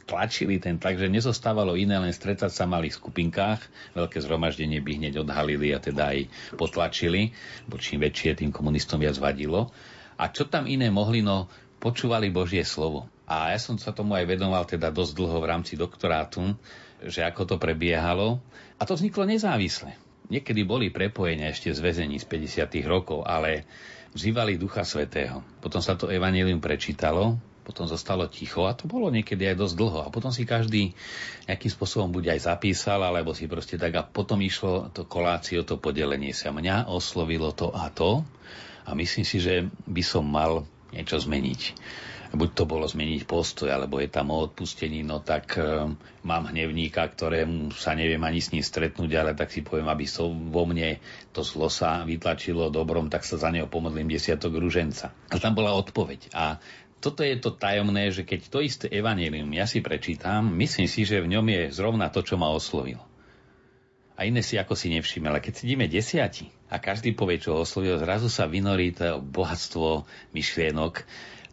tlačili 0.06 0.62
ten 0.62 0.78
tlak, 0.78 1.02
že 1.02 1.10
nezostávalo 1.10 1.74
iné 1.74 1.98
len 1.98 2.14
stretať 2.14 2.54
sa 2.54 2.70
v 2.70 2.78
malých 2.78 3.02
skupinkách. 3.02 3.62
Veľké 3.98 4.22
zhromaždenie 4.22 4.80
by 4.80 4.92
hneď 5.02 5.26
odhalili 5.26 5.74
a 5.74 5.82
teda 5.82 6.14
aj 6.14 6.30
potlačili, 6.56 7.34
bo 7.66 7.82
čím 7.82 8.06
väčšie 8.06 8.46
tým 8.46 8.54
komunistom 8.54 9.02
viac 9.02 9.18
vadilo. 9.18 9.74
A 10.16 10.32
čo 10.32 10.48
tam 10.48 10.70
iné 10.70 10.88
mohli, 10.94 11.26
no 11.26 11.50
počúvali 11.82 12.32
Božie 12.32 12.64
slovo. 12.64 13.10
A 13.26 13.52
ja 13.52 13.60
som 13.60 13.76
sa 13.82 13.90
tomu 13.90 14.14
aj 14.14 14.30
vedomal 14.30 14.64
teda 14.70 14.94
dosť 14.94 15.12
dlho 15.18 15.38
v 15.42 15.50
rámci 15.50 15.74
doktorátu, 15.74 16.54
že 17.02 17.26
ako 17.26 17.44
to 17.50 17.56
prebiehalo. 17.58 18.38
A 18.78 18.86
to 18.86 18.94
vzniklo 18.94 19.26
nezávisle. 19.26 19.98
Niekedy 20.30 20.66
boli 20.66 20.90
prepojenia 20.90 21.54
ešte 21.54 21.74
z 21.74 21.82
väzení 21.82 22.18
z 22.18 22.26
50. 22.26 22.70
rokov, 22.86 23.26
ale 23.26 23.66
vzývali 24.14 24.58
Ducha 24.58 24.86
Svetého. 24.86 25.42
Potom 25.62 25.82
sa 25.82 25.98
to 25.98 26.10
evanelium 26.10 26.62
prečítalo, 26.62 27.38
potom 27.66 27.90
zostalo 27.90 28.30
ticho 28.30 28.70
a 28.70 28.78
to 28.78 28.86
bolo 28.86 29.10
niekedy 29.10 29.50
aj 29.50 29.58
dosť 29.58 29.76
dlho. 29.76 30.00
A 30.06 30.14
potom 30.14 30.30
si 30.30 30.46
každý 30.46 30.94
nejakým 31.50 31.72
spôsobom 31.74 32.14
buď 32.14 32.38
aj 32.38 32.54
zapísal, 32.54 33.02
alebo 33.02 33.34
si 33.34 33.50
proste 33.50 33.82
tak 33.82 33.98
a 33.98 34.06
potom 34.06 34.38
išlo 34.46 34.94
to 34.94 35.10
kolácio, 35.10 35.66
to 35.66 35.82
podelenie 35.82 36.32
sa. 36.32 36.54
Mňa 36.54 36.86
oslovilo 36.86 37.50
to 37.58 37.74
a 37.74 37.90
to 37.90 38.22
a 38.86 38.94
myslím 38.94 39.26
si, 39.26 39.42
že 39.42 39.66
by 39.90 40.04
som 40.06 40.30
mal 40.30 40.70
niečo 40.94 41.18
zmeniť. 41.18 41.62
Buď 42.36 42.50
to 42.52 42.64
bolo 42.68 42.84
zmeniť 42.84 43.24
postoj, 43.24 43.72
alebo 43.72 44.02
je 44.04 44.12
tam 44.12 44.28
o 44.34 44.44
odpustení, 44.44 45.08
no 45.08 45.24
tak 45.24 45.56
e, 45.56 45.88
mám 46.28 46.52
hnevníka, 46.52 47.08
ktorému 47.08 47.72
sa 47.72 47.96
neviem 47.96 48.20
ani 48.28 48.44
s 48.44 48.52
ním 48.52 48.60
stretnúť, 48.60 49.12
ale 49.16 49.32
tak 49.38 49.56
si 49.56 49.64
poviem, 49.64 49.88
aby 49.88 50.04
som 50.04 50.52
vo 50.52 50.68
mne 50.68 51.00
to 51.32 51.48
zlo 51.48 51.72
sa 51.72 52.04
vytlačilo 52.04 52.68
dobrom, 52.74 53.08
tak 53.08 53.24
sa 53.24 53.40
za 53.40 53.48
neho 53.56 53.72
pomodlím 53.72 54.12
desiatok 54.12 54.58
ruženca. 54.60 55.16
A 55.32 55.36
tam 55.40 55.56
bola 55.56 55.80
odpoveď. 55.80 56.36
A 56.36 56.60
toto 57.06 57.22
je 57.22 57.38
to 57.38 57.54
tajomné, 57.54 58.10
že 58.10 58.26
keď 58.26 58.50
to 58.50 58.66
isté 58.66 58.90
evanelium 58.90 59.54
ja 59.54 59.70
si 59.70 59.86
prečítam, 59.86 60.50
myslím 60.58 60.90
si, 60.90 61.06
že 61.06 61.22
v 61.22 61.38
ňom 61.38 61.46
je 61.46 61.62
zrovna 61.70 62.10
to, 62.10 62.26
čo 62.26 62.34
ma 62.42 62.50
oslovilo. 62.50 63.06
A 64.18 64.26
iné 64.26 64.42
si 64.42 64.58
ako 64.58 64.74
si 64.74 64.90
nevšimne, 64.90 65.30
ale 65.30 65.44
keď 65.44 65.62
sedíme 65.62 65.86
desiati 65.86 66.50
a 66.72 66.82
každý 66.82 67.14
povie, 67.14 67.38
čo 67.38 67.54
ho 67.54 67.62
oslovilo, 67.62 68.02
zrazu 68.02 68.32
sa 68.32 68.50
vynorí 68.50 68.96
to 68.98 69.22
bohatstvo 69.22 70.10
myšlienok, 70.34 71.06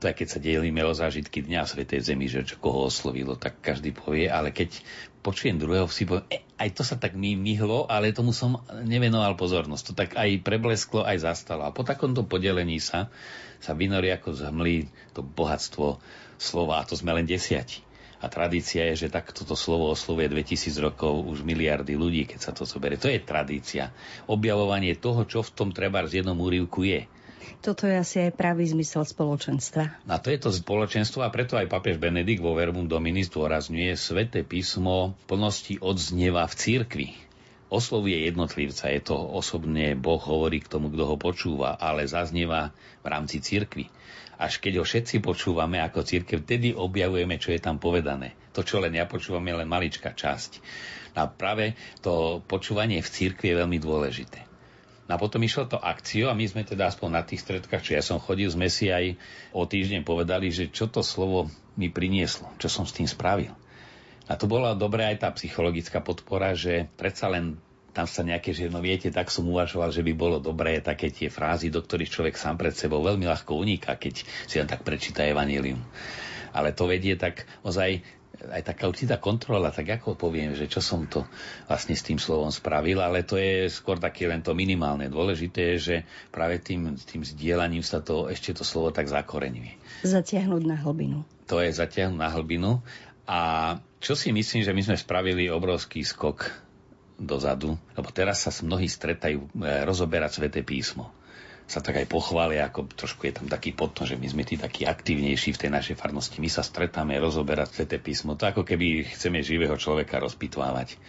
to 0.02 0.10
aj 0.10 0.18
keď 0.18 0.28
sa 0.28 0.42
delíme 0.42 0.82
o 0.82 0.90
zážitky 0.90 1.46
Dňa 1.46 1.62
Svetej 1.62 2.02
Zemi, 2.02 2.26
že 2.26 2.42
čo 2.42 2.58
koho 2.58 2.90
oslovilo, 2.90 3.38
tak 3.38 3.62
každý 3.62 3.94
povie, 3.94 4.26
ale 4.26 4.50
keď 4.50 4.82
počujem 5.22 5.62
druhého, 5.62 5.86
si 5.86 6.02
poviem, 6.02 6.26
e, 6.26 6.42
aj 6.58 6.74
to 6.74 6.82
sa 6.82 6.98
tak 6.98 7.14
mi 7.14 7.38
myhlo, 7.38 7.86
ale 7.86 8.10
tomu 8.10 8.34
som 8.34 8.58
nevenoval 8.82 9.38
pozornosť. 9.38 9.84
To 9.86 9.92
tak 9.94 10.10
aj 10.18 10.42
preblesklo, 10.42 11.06
aj 11.06 11.22
zastalo. 11.22 11.62
A 11.62 11.70
po 11.70 11.86
takomto 11.86 12.26
podelení 12.26 12.82
sa 12.82 13.06
sa 13.62 13.78
vynorí 13.78 14.10
ako 14.10 14.34
z 14.34 14.50
hmly 14.50 14.90
to 15.14 15.22
bohatstvo 15.22 16.02
slova, 16.34 16.82
a 16.82 16.86
to 16.86 16.98
sme 16.98 17.14
len 17.14 17.22
desiati. 17.22 17.78
A 18.22 18.30
tradícia 18.30 18.86
je, 18.90 19.06
že 19.06 19.08
tak 19.10 19.30
toto 19.30 19.54
slovo 19.54 19.90
oslovuje 19.90 20.30
2000 20.30 20.78
rokov 20.82 21.26
už 21.26 21.46
miliardy 21.46 21.94
ľudí, 21.94 22.26
keď 22.26 22.38
sa 22.38 22.52
to 22.54 22.62
zoberie. 22.66 22.98
To 22.98 23.10
je 23.10 23.22
tradícia. 23.22 23.90
Objavovanie 24.30 24.94
toho, 24.98 25.26
čo 25.26 25.42
v 25.42 25.50
tom 25.54 25.70
treba 25.74 26.02
z 26.06 26.22
jednom 26.22 26.38
úrivku 26.38 26.86
je. 26.86 27.06
Toto 27.62 27.86
je 27.86 27.94
asi 27.94 28.16
aj 28.28 28.34
pravý 28.34 28.66
zmysel 28.70 29.06
spoločenstva. 29.06 30.04
A 30.06 30.16
to 30.18 30.30
je 30.30 30.38
to 30.38 30.50
spoločenstvo 30.50 31.22
a 31.22 31.30
preto 31.30 31.54
aj 31.54 31.70
papež 31.70 31.98
Benedikt 31.98 32.42
vo 32.42 32.58
Verbum 32.58 32.90
Dominis 32.90 33.30
dôrazňuje 33.30 33.94
Sveté 33.94 34.42
písmo 34.42 35.14
plnosti 35.26 35.78
odznieva 35.78 36.46
v 36.50 36.54
církvi 36.54 37.08
oslovuje 37.72 38.28
jednotlivca. 38.28 38.92
Je 38.92 39.00
to 39.00 39.16
osobne, 39.16 39.96
Boh 39.96 40.20
hovorí 40.20 40.60
k 40.60 40.68
tomu, 40.68 40.92
kto 40.92 41.08
ho 41.08 41.16
počúva, 41.16 41.80
ale 41.80 42.04
zaznieva 42.04 42.76
v 43.00 43.06
rámci 43.08 43.40
cirkvy. 43.40 43.88
Až 44.36 44.60
keď 44.60 44.82
ho 44.82 44.84
všetci 44.84 45.24
počúvame 45.24 45.80
ako 45.80 46.04
církev, 46.04 46.44
vtedy 46.44 46.76
objavujeme, 46.76 47.40
čo 47.40 47.56
je 47.56 47.60
tam 47.64 47.80
povedané. 47.80 48.36
To, 48.52 48.60
čo 48.60 48.84
len 48.84 48.92
ja 48.92 49.08
počúvam, 49.08 49.48
je 49.48 49.64
len 49.64 49.68
maličká 49.70 50.12
časť. 50.12 50.60
A 51.16 51.24
práve 51.24 51.72
to 52.04 52.44
počúvanie 52.44 53.00
v 53.00 53.08
cirkvi 53.08 53.56
je 53.56 53.60
veľmi 53.64 53.78
dôležité. 53.80 54.51
A 55.12 55.20
potom 55.20 55.44
išlo 55.44 55.68
to 55.68 55.76
akciu 55.76 56.32
a 56.32 56.36
my 56.36 56.48
sme 56.48 56.64
teda 56.64 56.88
aspoň 56.88 57.08
na 57.12 57.22
tých 57.22 57.44
stredkách, 57.44 57.84
čo 57.84 57.92
ja 57.92 58.00
som 58.00 58.16
chodil, 58.16 58.48
sme 58.48 58.72
si 58.72 58.88
aj 58.88 59.20
o 59.52 59.68
týždeň 59.68 60.08
povedali, 60.08 60.48
že 60.48 60.72
čo 60.72 60.88
to 60.88 61.04
slovo 61.04 61.52
mi 61.76 61.92
prinieslo, 61.92 62.48
čo 62.56 62.72
som 62.72 62.88
s 62.88 62.96
tým 62.96 63.04
spravil. 63.04 63.52
A 64.24 64.40
to 64.40 64.48
bola 64.48 64.72
dobrá 64.72 65.12
aj 65.12 65.20
tá 65.20 65.28
psychologická 65.36 66.00
podpora, 66.00 66.56
že 66.56 66.88
predsa 66.96 67.28
len 67.28 67.60
tam 67.92 68.08
sa 68.08 68.24
nejaké, 68.24 68.56
že 68.56 68.72
no 68.72 68.80
viete, 68.80 69.12
tak 69.12 69.28
som 69.28 69.44
uvažoval, 69.44 69.92
že 69.92 70.00
by 70.00 70.12
bolo 70.16 70.40
dobré 70.40 70.80
také 70.80 71.12
tie 71.12 71.28
frázy, 71.28 71.68
do 71.68 71.84
ktorých 71.84 72.08
človek 72.08 72.34
sám 72.40 72.56
pred 72.56 72.72
sebou 72.72 73.04
veľmi 73.04 73.28
ľahko 73.28 73.52
uniká, 73.52 74.00
keď 74.00 74.24
si 74.48 74.56
len 74.56 74.64
tak 74.64 74.80
prečíta 74.80 75.28
Evangelium. 75.28 75.84
Ale 76.56 76.72
to 76.72 76.88
vedie 76.88 77.20
tak 77.20 77.44
ozaj 77.60 78.00
aj 78.32 78.62
taká 78.64 78.88
určitá 78.88 79.20
kontrola, 79.20 79.70
tak 79.70 80.00
ako 80.00 80.16
poviem, 80.16 80.56
že 80.56 80.66
čo 80.66 80.80
som 80.80 81.04
to 81.04 81.28
vlastne 81.68 81.92
s 81.92 82.02
tým 82.02 82.16
slovom 82.16 82.48
spravil, 82.48 82.98
ale 82.98 83.22
to 83.22 83.36
je 83.36 83.68
skôr 83.68 84.00
také 84.00 84.26
len 84.26 84.40
to 84.40 84.56
minimálne. 84.56 85.06
Dôležité 85.06 85.76
je, 85.76 85.78
že 85.78 85.96
práve 86.32 86.58
tým, 86.58 86.96
tým 86.96 87.22
zdieľaním 87.22 87.84
sa 87.84 88.00
to 88.00 88.26
ešte 88.32 88.56
to 88.56 88.64
slovo 88.64 88.90
tak 88.90 89.06
zakoreňuje. 89.06 90.04
Zatiahnuť 90.08 90.62
na 90.64 90.76
hlbinu. 90.80 91.22
To 91.46 91.60
je 91.60 91.70
zatiahnuť 91.70 92.18
na 92.18 92.30
hlbinu 92.32 92.80
a 93.28 93.40
čo 94.02 94.18
si 94.18 94.34
myslím, 94.34 94.66
že 94.66 94.74
my 94.74 94.82
sme 94.82 94.96
spravili 94.98 95.46
obrovský 95.46 96.02
skok 96.02 96.50
dozadu, 97.22 97.78
lebo 97.94 98.08
teraz 98.10 98.42
sa 98.42 98.50
mnohí 98.50 98.90
stretajú 98.90 99.46
e, 99.46 99.48
rozoberať 99.86 100.42
Sveté 100.42 100.66
písmo. 100.66 101.14
Sa 101.72 101.80
tak 101.80 102.04
aj 102.04 102.12
pochvália, 102.12 102.68
ako 102.68 102.84
trošku 102.92 103.24
je 103.24 103.40
tam 103.40 103.48
taký 103.48 103.72
potom, 103.72 104.04
že 104.04 104.20
my 104.20 104.28
sme 104.28 104.44
tí 104.44 104.60
takí 104.60 104.84
aktívnejší 104.84 105.56
v 105.56 105.60
tej 105.64 105.70
našej 105.72 105.96
farnosti. 105.96 106.36
My 106.36 106.52
sa 106.52 106.60
stretáme 106.60 107.16
rozoberať 107.16 107.72
Sveté 107.72 107.96
písmo. 107.96 108.36
To 108.36 108.44
ako 108.44 108.60
keby 108.60 109.08
chceme 109.08 109.40
živého 109.40 109.72
človeka 109.80 110.20
rozpitvávať. 110.20 111.00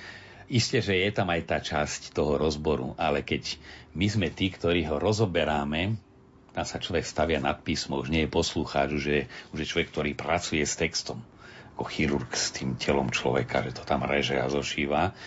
Isté, 0.47 0.80
že 0.80 0.95
je 0.95 1.12
tam 1.12 1.28
aj 1.28 1.41
tá 1.43 1.60
časť 1.60 2.15
toho 2.15 2.39
rozboru, 2.39 2.95
ale 2.95 3.28
keď 3.28 3.60
my 3.91 4.08
sme 4.08 4.28
tí, 4.32 4.56
ktorí 4.56 4.88
ho 4.88 5.04
rozoberáme, 5.04 5.99
tam 6.56 6.63
sa 6.63 6.80
človek 6.80 7.04
stavia 7.04 7.43
nad 7.43 7.60
písmo, 7.60 7.99
už 7.99 8.08
nie 8.08 8.23
je 8.23 8.32
poslucháč, 8.32 8.95
už 8.95 9.04
je, 9.04 9.21
už 9.52 9.58
je 9.60 9.67
človek, 9.67 9.91
ktorý 9.91 10.12
pracuje 10.15 10.63
s 10.63 10.80
textom 10.80 11.19
ako 11.73 11.89
chirurg 11.89 12.30
s 12.38 12.54
tým 12.54 12.78
telom 12.78 13.10
človeka, 13.10 13.65
že 13.65 13.73
to 13.73 13.82
tam 13.82 14.06
reže 14.06 14.38
a 14.38 14.45
zošíva. 14.45 15.17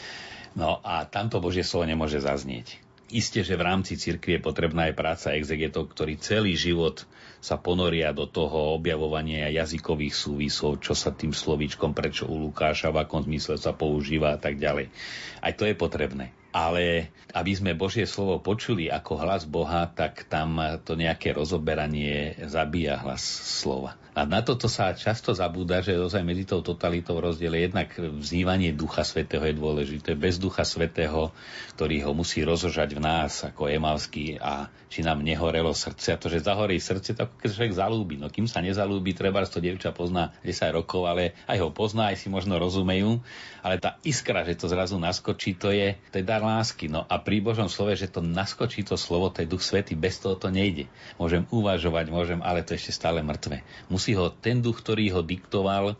No 0.55 0.79
a 0.81 1.03
tamto 1.05 1.42
Božie 1.42 1.66
slovo 1.66 1.90
nemôže 1.90 2.22
zaznieť. 2.22 2.86
Isté, 3.07 3.47
že 3.47 3.55
v 3.55 3.66
rámci 3.66 3.95
cirkvi 3.95 4.38
je 4.38 4.42
potrebná 4.42 4.90
aj 4.90 4.99
práca 4.99 5.29
exegetov, 5.38 5.95
ktorí 5.95 6.19
celý 6.19 6.59
život 6.59 7.07
sa 7.38 7.55
ponoria 7.55 8.11
do 8.11 8.27
toho 8.27 8.75
objavovania 8.75 9.47
jazykových 9.55 10.11
súvisov, 10.11 10.83
čo 10.83 10.99
sa 10.99 11.14
tým 11.14 11.31
slovíčkom, 11.31 11.95
prečo 11.95 12.27
u 12.27 12.51
Lukáša, 12.51 12.90
v 12.90 13.07
akom 13.07 13.23
zmysle 13.23 13.62
sa 13.62 13.71
používa 13.71 14.35
a 14.35 14.38
tak 14.42 14.59
ďalej. 14.59 14.90
Aj 15.38 15.53
to 15.55 15.71
je 15.71 15.79
potrebné 15.79 16.35
ale 16.57 17.12
aby 17.37 17.53
sme 17.53 17.77
Božie 17.77 18.09
slovo 18.09 18.40
počuli 18.40 18.88
ako 18.88 19.21
hlas 19.21 19.45
Boha, 19.45 19.92
tak 19.92 20.25
tam 20.25 20.57
to 20.88 20.97
nejaké 20.97 21.37
rozoberanie 21.37 22.33
zabíja 22.49 22.97
hlas 23.05 23.21
slova. 23.61 24.01
A 24.16 24.24
na 24.24 24.40
toto 24.40 24.64
sa 24.64 24.96
často 24.96 25.37
zabúda, 25.37 25.85
že 25.85 25.92
ozaj 25.92 26.24
medzi 26.24 26.48
tou 26.48 26.64
totalitou 26.64 27.20
rozdiel 27.20 27.52
je 27.52 27.68
jednak 27.68 27.92
vznívanie 28.00 28.72
Ducha 28.72 29.05
Svetého 29.05 29.44
je 29.44 29.52
dôležité. 29.52 30.16
Bez 30.16 30.40
Ducha 30.40 30.64
Svetého, 30.64 31.37
ktorý 31.76 32.00
ho 32.09 32.16
musí 32.16 32.40
rozožať 32.40 32.96
v 32.96 33.00
nás 33.05 33.44
ako 33.44 33.68
emavský 33.68 34.40
a 34.40 34.72
či 34.88 35.05
nám 35.05 35.20
nehorelo 35.20 35.76
srdce. 35.76 36.14
A 36.14 36.20
to, 36.20 36.33
že 36.33 36.48
zahorí 36.48 36.81
srdce, 36.81 37.12
to 37.12 37.29
ako 37.29 37.37
keď 37.37 37.48
človek 37.52 37.74
zalúbi. 37.76 38.14
No 38.16 38.33
kým 38.33 38.48
sa 38.48 38.64
nezalúbi, 38.64 39.12
treba 39.12 39.44
to 39.44 39.61
dievča 39.61 39.92
pozná 39.92 40.33
10 40.40 40.72
rokov, 40.72 41.05
ale 41.05 41.37
aj 41.44 41.61
ho 41.61 41.68
pozná, 41.68 42.09
aj 42.09 42.24
si 42.24 42.33
možno 42.33 42.57
rozumejú. 42.57 43.20
Ale 43.61 43.76
tá 43.83 44.00
iskra, 44.07 44.46
že 44.46 44.57
to 44.57 44.70
zrazu 44.70 44.96
naskočí, 44.96 45.59
to 45.59 45.74
je, 45.74 45.98
to 46.09 46.24
dar 46.24 46.40
lásky. 46.40 46.88
No 46.88 47.05
a 47.05 47.18
pri 47.18 47.42
Božom 47.42 47.68
slove, 47.68 47.98
že 47.98 48.09
to 48.09 48.22
naskočí 48.22 48.87
to 48.87 48.96
slovo, 48.96 49.29
to 49.29 49.42
je 49.42 49.50
Duch 49.50 49.61
Svetý, 49.61 49.98
bez 49.98 50.22
toho 50.22 50.38
to 50.38 50.48
nejde. 50.48 50.87
Môžem 51.18 51.44
uvažovať, 51.50 52.07
môžem, 52.09 52.40
ale 52.40 52.62
to 52.62 52.79
ešte 52.79 52.94
stále 52.94 53.20
mŕtve. 53.20 53.66
Musí 53.90 54.06
musí 54.07 54.23
ho 54.23 54.31
ten 54.31 54.62
duch, 54.62 54.87
ktorý 54.87 55.19
ho 55.19 55.23
diktoval, 55.27 55.99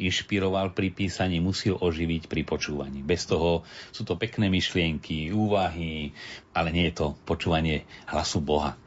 inšpiroval 0.00 0.72
pri 0.72 0.88
písaní, 0.88 1.36
musí 1.36 1.68
ho 1.68 1.76
oživiť 1.76 2.24
pri 2.24 2.48
počúvaní. 2.48 3.04
Bez 3.04 3.28
toho 3.28 3.60
sú 3.92 4.08
to 4.08 4.16
pekné 4.16 4.48
myšlienky, 4.48 5.28
úvahy, 5.36 6.16
ale 6.56 6.72
nie 6.72 6.88
je 6.88 6.96
to 6.96 7.06
počúvanie 7.28 7.84
hlasu 8.08 8.40
Boha. 8.40 8.80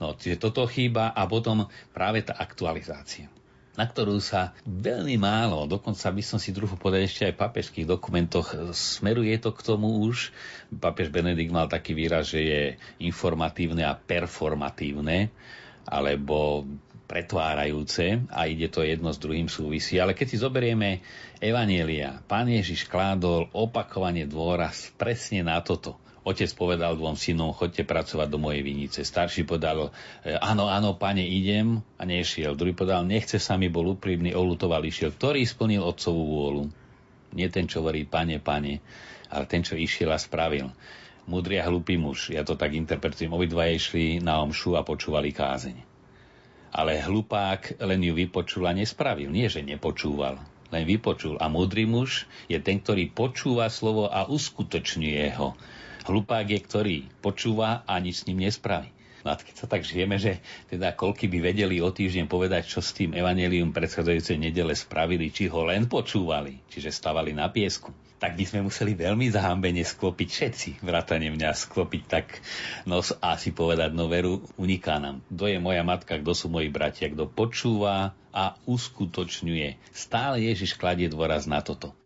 No, 0.00 0.16
čiže 0.16 0.40
toto 0.40 0.64
chýba 0.64 1.12
a 1.12 1.28
potom 1.28 1.68
práve 1.92 2.24
tá 2.24 2.32
aktualizácia 2.32 3.28
na 3.76 3.86
ktorú 3.86 4.18
sa 4.18 4.58
veľmi 4.66 5.22
málo, 5.22 5.70
dokonca 5.70 6.10
by 6.10 6.18
som 6.18 6.42
si 6.42 6.50
druhú 6.50 6.74
povedal 6.74 7.06
ešte 7.06 7.30
aj 7.30 7.38
v 7.38 7.42
papežských 7.46 7.86
dokumentoch, 7.86 8.74
smeruje 8.74 9.38
to 9.38 9.54
k 9.54 9.62
tomu 9.62 10.02
už. 10.02 10.34
Papež 10.74 11.14
Benedikt 11.14 11.54
mal 11.54 11.70
taký 11.70 11.94
výraz, 11.94 12.34
že 12.34 12.42
je 12.42 12.62
informatívne 12.98 13.86
a 13.86 13.94
performatívne, 13.94 15.30
alebo 15.86 16.66
pretvárajúce 17.08 18.28
a 18.28 18.44
ide 18.44 18.68
to 18.68 18.84
jedno 18.84 19.08
s 19.10 19.18
druhým 19.18 19.48
súvisí. 19.48 19.96
Ale 19.96 20.12
keď 20.12 20.26
si 20.28 20.36
zoberieme 20.36 21.00
Evanielia, 21.40 22.20
pán 22.28 22.52
Ježiš 22.52 22.84
kládol 22.84 23.48
opakovanie 23.56 24.28
dôraz 24.28 24.92
presne 25.00 25.40
na 25.40 25.58
toto. 25.64 25.96
Otec 26.28 26.52
povedal 26.52 26.92
dvom 27.00 27.16
synom, 27.16 27.56
chodte 27.56 27.88
pracovať 27.88 28.28
do 28.28 28.36
mojej 28.36 28.60
vinice. 28.60 29.00
Starší 29.00 29.48
povedal, 29.48 29.88
e, 30.20 30.36
áno, 30.36 30.68
áno, 30.68 31.00
pane, 31.00 31.24
idem 31.24 31.80
a 31.96 32.04
nešiel. 32.04 32.52
Druhý 32.52 32.76
povedal, 32.76 33.08
nechce 33.08 33.40
sa 33.40 33.56
mi, 33.56 33.72
bol 33.72 33.96
úprimný, 33.96 34.36
olutoval, 34.36 34.84
išiel. 34.84 35.16
Ktorý 35.16 35.48
splnil 35.48 35.80
otcovú 35.80 36.22
vôľu? 36.28 36.64
Nie 37.32 37.48
ten, 37.48 37.64
čo 37.64 37.80
hovorí, 37.80 38.04
pane, 38.04 38.44
pane, 38.44 38.84
ale 39.32 39.44
ten, 39.48 39.64
čo 39.64 39.72
išiel 39.72 40.12
a 40.12 40.20
spravil. 40.20 40.68
Mudrý 41.24 41.64
a 41.64 41.68
hlupý 41.72 41.96
muž, 41.96 42.28
ja 42.28 42.44
to 42.44 42.60
tak 42.60 42.76
interpretujem, 42.76 43.32
obidva 43.32 43.72
išli 43.72 44.20
na 44.20 44.44
omšu 44.44 44.76
a 44.76 44.84
počúvali 44.84 45.32
kázeň. 45.32 45.97
Ale 46.72 47.00
hlupák 47.00 47.80
len 47.80 48.00
ju 48.04 48.12
vypočul 48.12 48.68
a 48.68 48.76
nespravil. 48.76 49.32
Nie, 49.32 49.48
že 49.48 49.64
nepočúval, 49.64 50.36
len 50.68 50.84
vypočul. 50.84 51.40
A 51.40 51.48
múdry 51.48 51.88
muž 51.88 52.28
je 52.46 52.60
ten, 52.60 52.80
ktorý 52.80 53.08
počúva 53.12 53.72
slovo 53.72 54.08
a 54.08 54.28
uskutočňuje 54.28 55.26
ho. 55.40 55.56
Hlupák 56.08 56.46
je, 56.48 56.60
ktorý 56.60 56.96
počúva 57.20 57.84
a 57.84 58.00
nič 58.00 58.24
s 58.24 58.26
ním 58.28 58.48
nespraví. 58.48 58.88
No 59.26 59.34
a 59.34 59.36
keď 59.36 59.54
sa 59.54 59.66
tak 59.66 59.82
žijeme, 59.84 60.16
že 60.16 60.40
teda 60.70 60.94
koľky 60.94 61.26
by 61.26 61.52
vedeli 61.52 61.82
o 61.82 61.90
týždeň 61.90 62.30
povedať, 62.30 62.70
čo 62.70 62.80
s 62.80 62.94
tým 62.94 63.12
evanelium 63.12 63.74
predchádzajúcej 63.74 64.38
nedele 64.38 64.72
spravili, 64.72 65.28
či 65.28 65.50
ho 65.50 65.66
len 65.66 65.90
počúvali, 65.90 66.62
čiže 66.70 66.94
stavali 66.94 67.34
na 67.34 67.50
piesku 67.50 68.07
tak 68.18 68.34
by 68.34 68.44
sme 68.46 68.66
museli 68.66 68.94
veľmi 68.94 69.30
zahambene 69.30 69.82
sklopiť 69.82 70.28
všetci, 70.28 70.70
vrátane 70.82 71.30
mňa 71.30 71.50
sklopiť 71.54 72.02
tak 72.06 72.42
nos 72.86 73.14
a 73.18 73.34
si 73.38 73.50
povedať, 73.50 73.94
no 73.94 74.06
veru, 74.06 74.46
uniká 74.58 74.98
nám. 75.02 75.22
Kto 75.30 75.50
je 75.50 75.58
moja 75.58 75.82
matka, 75.82 76.18
kto 76.18 76.32
sú 76.34 76.46
moji 76.50 76.70
bratia, 76.70 77.10
kto 77.10 77.30
počúva 77.30 78.14
a 78.30 78.54
uskutočňuje. 78.70 79.78
Stále 79.90 80.46
Ježiš 80.46 80.78
kladie 80.78 81.10
dôraz 81.10 81.50
na 81.50 81.58
toto. 81.58 81.97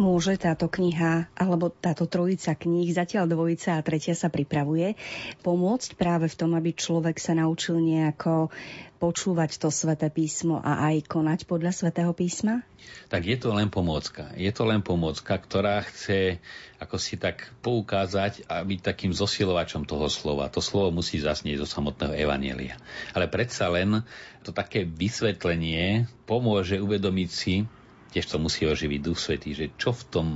Môže 0.00 0.36
táto 0.40 0.68
kniha, 0.68 1.28
alebo 1.36 1.68
táto 1.68 2.08
trojica 2.08 2.56
kníh, 2.56 2.88
zatiaľ 2.92 3.28
dvojica 3.28 3.76
a 3.76 3.84
tretia 3.84 4.16
sa 4.16 4.32
pripravuje, 4.32 4.96
pomôcť 5.44 5.96
práve 5.96 6.26
v 6.28 6.38
tom, 6.38 6.56
aby 6.56 6.72
človek 6.72 7.20
sa 7.20 7.36
naučil 7.36 7.80
nejako 7.80 8.48
počúvať 9.02 9.58
to 9.58 9.74
sväté 9.74 10.14
písmo 10.14 10.62
a 10.62 10.86
aj 10.94 11.10
konať 11.10 11.50
podľa 11.50 11.74
svätého 11.74 12.14
písma? 12.14 12.62
Tak 13.10 13.26
je 13.26 13.34
to 13.34 13.50
len 13.50 13.66
pomôcka. 13.66 14.30
Je 14.38 14.54
to 14.54 14.62
len 14.62 14.78
pomôcka, 14.78 15.34
ktorá 15.34 15.82
chce 15.82 16.38
ako 16.78 16.98
si 16.98 17.18
tak 17.18 17.50
poukázať 17.62 18.46
a 18.46 18.62
byť 18.62 18.80
takým 18.82 19.10
zosilovačom 19.14 19.86
toho 19.86 20.06
slova. 20.06 20.50
To 20.50 20.58
slovo 20.58 21.02
musí 21.02 21.18
zasnieť 21.18 21.62
zo 21.62 21.68
samotného 21.78 22.14
evanielia. 22.14 22.78
Ale 23.14 23.26
predsa 23.26 23.70
len 23.70 24.06
to 24.42 24.50
také 24.50 24.86
vysvetlenie 24.86 26.10
pomôže 26.26 26.78
uvedomiť 26.78 27.30
si, 27.30 27.54
tiež 28.12 28.28
to 28.28 28.36
musí 28.36 28.68
oživiť 28.68 29.00
Duch 29.00 29.18
Svetý, 29.18 29.56
že 29.56 29.72
čo 29.80 29.96
v 29.96 30.02
tom 30.12 30.28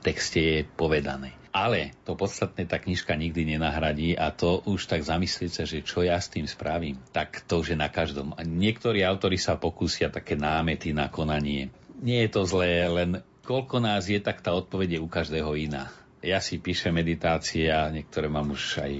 texte 0.00 0.38
je 0.38 0.58
povedané. 0.64 1.34
Ale 1.50 1.96
to 2.06 2.14
podstatné 2.14 2.70
tá 2.70 2.78
knižka 2.78 3.18
nikdy 3.18 3.56
nenahradí 3.56 4.14
a 4.14 4.30
to 4.30 4.62
už 4.68 4.86
tak 4.86 5.02
zamyslieť 5.02 5.50
sa, 5.50 5.64
že 5.66 5.82
čo 5.82 6.06
ja 6.06 6.14
s 6.14 6.30
tým 6.30 6.46
spravím, 6.46 7.02
tak 7.10 7.42
to 7.50 7.58
už 7.58 7.74
na 7.74 7.90
každom. 7.90 8.30
A 8.38 8.46
niektorí 8.46 9.02
autori 9.02 9.40
sa 9.40 9.58
pokúsia 9.58 10.06
také 10.06 10.38
námety 10.38 10.94
na 10.94 11.10
konanie. 11.10 11.74
Nie 11.98 12.28
je 12.28 12.30
to 12.30 12.46
zlé, 12.46 12.86
len 12.86 13.10
koľko 13.42 13.82
nás 13.82 14.06
je, 14.06 14.22
tak 14.22 14.38
tá 14.38 14.54
odpoveď 14.54 15.00
je 15.00 15.00
u 15.02 15.08
každého 15.10 15.50
iná. 15.58 15.90
Ja 16.22 16.38
si 16.38 16.62
píšem 16.62 16.94
meditácie 16.94 17.66
a 17.72 17.90
niektoré 17.90 18.30
mám 18.30 18.54
už 18.54 18.78
aj 18.78 18.92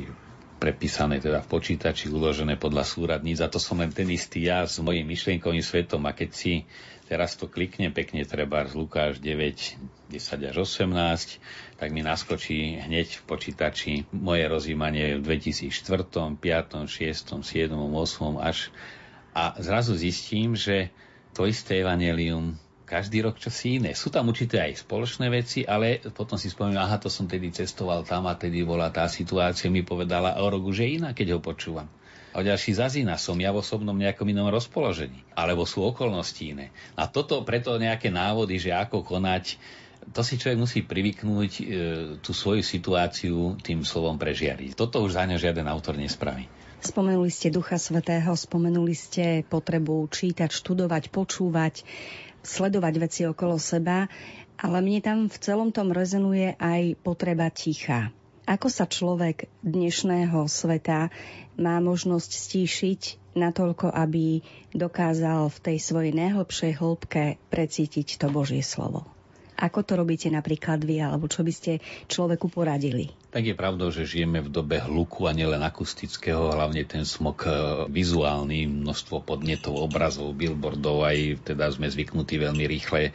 prepísané 0.58 1.22
teda 1.22 1.38
v 1.46 1.50
počítači, 1.54 2.10
uložené 2.10 2.58
podľa 2.58 2.82
súradníc 2.82 3.38
a 3.38 3.46
to 3.46 3.62
som 3.62 3.78
len 3.78 3.94
ten 3.94 4.10
istý 4.10 4.50
ja 4.50 4.66
s 4.66 4.82
mojim 4.82 5.06
myšlienkovým 5.06 5.62
svetom 5.62 6.02
a 6.02 6.12
keď 6.12 6.30
si 6.34 6.66
teraz 7.08 7.40
to 7.40 7.48
kliknem 7.48 7.88
pekne, 7.88 8.20
treba 8.28 8.68
z 8.68 8.76
Lukáš 8.76 9.16
9, 9.24 10.12
10 10.12 10.50
až 10.52 10.56
18, 10.60 11.40
tak 11.80 11.88
mi 11.88 12.04
naskočí 12.04 12.76
hneď 12.84 13.18
v 13.18 13.22
počítači 13.24 13.92
moje 14.12 14.44
rozjímanie 14.44 15.16
v 15.16 15.40
2004, 15.40 16.36
5, 16.36 16.84
6, 16.84 17.40
7, 17.40 17.72
8 17.72 18.36
až. 18.36 18.68
A 19.32 19.56
zrazu 19.56 19.96
zistím, 19.96 20.52
že 20.52 20.92
to 21.32 21.48
isté 21.48 21.80
evanelium 21.80 22.60
každý 22.84 23.20
rok 23.24 23.36
čosi 23.36 23.80
iné. 23.80 23.92
Sú 23.92 24.08
tam 24.08 24.32
určité 24.32 24.64
aj 24.64 24.84
spoločné 24.84 25.28
veci, 25.28 25.64
ale 25.64 26.00
potom 26.12 26.40
si 26.40 26.48
spomínam, 26.48 26.88
aha, 26.88 26.96
to 26.96 27.12
som 27.12 27.28
tedy 27.28 27.52
cestoval 27.52 28.04
tam 28.04 28.24
a 28.28 28.36
tedy 28.36 28.64
bola 28.64 28.88
tá 28.88 29.04
situácia, 29.08 29.68
mi 29.68 29.84
povedala 29.84 30.40
o 30.40 30.48
rok 30.48 30.64
už 30.64 30.84
je 30.84 30.88
iná, 31.00 31.12
keď 31.12 31.36
ho 31.36 31.40
počúvam 31.40 31.88
a 32.32 32.44
ďalší 32.44 32.76
zazína 32.76 33.16
som 33.16 33.34
ja 33.40 33.50
v 33.50 33.64
osobnom 33.64 33.96
nejakom 33.96 34.28
inom 34.28 34.52
rozpoložení. 34.52 35.24
Alebo 35.32 35.64
sú 35.64 35.84
okolnosti 35.84 36.40
iné. 36.44 36.70
A 36.94 37.08
toto 37.08 37.40
preto 37.42 37.74
nejaké 37.80 38.12
návody, 38.12 38.60
že 38.60 38.74
ako 38.74 39.00
konať, 39.00 39.56
to 40.12 40.20
si 40.20 40.36
človek 40.36 40.58
musí 40.60 40.80
privyknúť 40.84 41.52
e, 41.58 41.62
tú 42.20 42.30
svoju 42.36 42.60
situáciu 42.64 43.56
tým 43.60 43.84
slovom 43.84 44.16
prežiariť. 44.16 44.76
Toto 44.76 45.04
už 45.04 45.16
za 45.16 45.24
ňa 45.24 45.36
žiaden 45.40 45.66
autor 45.68 45.96
nespraví. 45.96 46.46
Spomenuli 46.78 47.28
ste 47.28 47.50
Ducha 47.50 47.74
Svetého, 47.74 48.30
spomenuli 48.38 48.94
ste 48.94 49.42
potrebu 49.42 50.06
čítať, 50.06 50.46
študovať, 50.54 51.10
počúvať, 51.10 51.82
sledovať 52.46 52.94
veci 53.02 53.22
okolo 53.26 53.58
seba, 53.58 54.06
ale 54.58 54.78
mne 54.78 55.00
tam 55.02 55.18
v 55.26 55.36
celom 55.42 55.74
tom 55.74 55.90
rezonuje 55.90 56.54
aj 56.54 56.94
potreba 57.02 57.50
ticha. 57.50 58.14
Ako 58.48 58.72
sa 58.72 58.88
človek 58.88 59.52
dnešného 59.60 60.48
sveta 60.48 61.12
má 61.60 61.76
možnosť 61.84 62.30
stíšiť 62.32 63.00
natoľko, 63.36 63.92
aby 63.92 64.40
dokázal 64.72 65.52
v 65.52 65.58
tej 65.60 65.76
svojej 65.76 66.16
najhlbšej 66.16 66.80
hĺbke 66.80 67.36
precítiť 67.52 68.16
to 68.16 68.32
Božie 68.32 68.64
slovo? 68.64 69.04
Ako 69.58 69.84
to 69.84 70.00
robíte 70.00 70.32
napríklad 70.32 70.80
vy, 70.80 71.04
alebo 71.04 71.28
čo 71.28 71.44
by 71.44 71.52
ste 71.52 71.84
človeku 72.08 72.48
poradili? 72.48 73.12
Tak 73.28 73.42
je 73.42 73.58
pravdou, 73.58 73.92
že 73.92 74.08
žijeme 74.08 74.40
v 74.40 74.48
dobe 74.48 74.80
hluku 74.80 75.28
a 75.28 75.36
nielen 75.36 75.60
akustického, 75.60 76.48
hlavne 76.48 76.88
ten 76.88 77.04
smog 77.04 77.44
e, 77.44 77.50
vizuálny, 77.90 78.64
množstvo 78.64 79.28
podnetov, 79.28 79.76
obrazov, 79.76 80.32
billboardov, 80.32 81.04
aj 81.04 81.52
teda 81.52 81.68
sme 81.74 81.90
zvyknutí 81.90 82.40
veľmi 82.40 82.64
rýchle 82.64 83.10
e, 83.10 83.12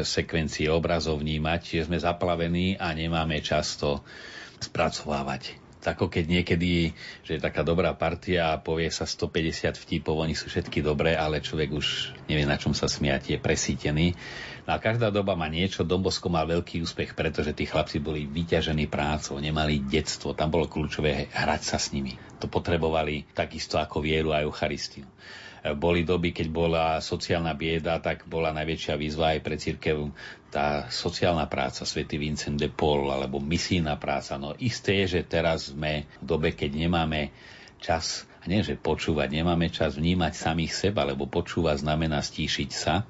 sekvencie 0.00 0.70
obrazov 0.72 1.20
vnímať, 1.20 1.84
sme 1.84 2.00
zaplavení 2.00 2.80
a 2.80 2.94
nemáme 2.96 3.42
často 3.44 4.06
spracovávať. 4.60 5.58
Ako 5.86 6.10
keď 6.10 6.26
niekedy, 6.26 6.98
že 7.22 7.38
je 7.38 7.40
taká 7.40 7.62
dobrá 7.62 7.94
partia 7.94 8.50
a 8.50 8.58
povie 8.58 8.90
sa 8.90 9.06
150 9.06 9.78
vtipov, 9.78 10.18
oni 10.18 10.34
sú 10.34 10.50
všetky 10.50 10.82
dobré, 10.82 11.14
ale 11.14 11.38
človek 11.38 11.70
už 11.70 12.10
nevie, 12.26 12.42
na 12.42 12.58
čom 12.58 12.74
sa 12.74 12.90
smiať, 12.90 13.30
je 13.30 13.38
presítený. 13.38 14.18
No 14.66 14.74
a 14.74 14.82
každá 14.82 15.14
doba 15.14 15.38
má 15.38 15.46
niečo. 15.46 15.86
Dombosko 15.86 16.26
mal 16.26 16.50
veľký 16.50 16.82
úspech, 16.82 17.14
pretože 17.14 17.54
tí 17.54 17.70
chlapci 17.70 18.02
boli 18.02 18.26
vyťažení 18.26 18.90
prácou, 18.90 19.38
nemali 19.38 19.78
detstvo, 19.78 20.34
tam 20.34 20.50
bolo 20.50 20.66
kľúčové 20.66 21.30
hrať 21.30 21.62
sa 21.62 21.78
s 21.78 21.94
nimi. 21.94 22.18
To 22.42 22.50
potrebovali 22.50 23.30
takisto 23.30 23.78
ako 23.78 24.02
vieru 24.02 24.34
a 24.34 24.42
Eucharistiu 24.42 25.06
boli 25.74 26.06
doby, 26.06 26.30
keď 26.30 26.46
bola 26.52 26.84
sociálna 27.02 27.56
bieda, 27.56 27.98
tak 27.98 28.28
bola 28.28 28.54
najväčšia 28.54 28.94
výzva 28.94 29.34
aj 29.34 29.40
pre 29.42 29.56
církev 29.58 30.12
tá 30.52 30.86
sociálna 30.88 31.50
práca, 31.50 31.82
svätý 31.82 32.16
Vincent 32.16 32.54
de 32.54 32.70
Paul, 32.70 33.10
alebo 33.10 33.42
misijná 33.42 33.98
práca. 33.98 34.38
No 34.38 34.54
isté 34.56 35.02
je, 35.04 35.18
že 35.18 35.22
teraz 35.26 35.74
sme 35.74 36.06
v 36.22 36.24
dobe, 36.24 36.54
keď 36.54 36.70
nemáme 36.76 37.34
čas, 37.82 38.24
nie 38.46 38.62
že 38.62 38.78
počúvať, 38.78 39.32
nemáme 39.34 39.68
čas 39.74 39.98
vnímať 39.98 40.32
samých 40.38 40.72
seba, 40.72 41.02
lebo 41.02 41.26
počúvať 41.26 41.82
znamená 41.82 42.22
stíšiť 42.22 42.70
sa. 42.70 43.02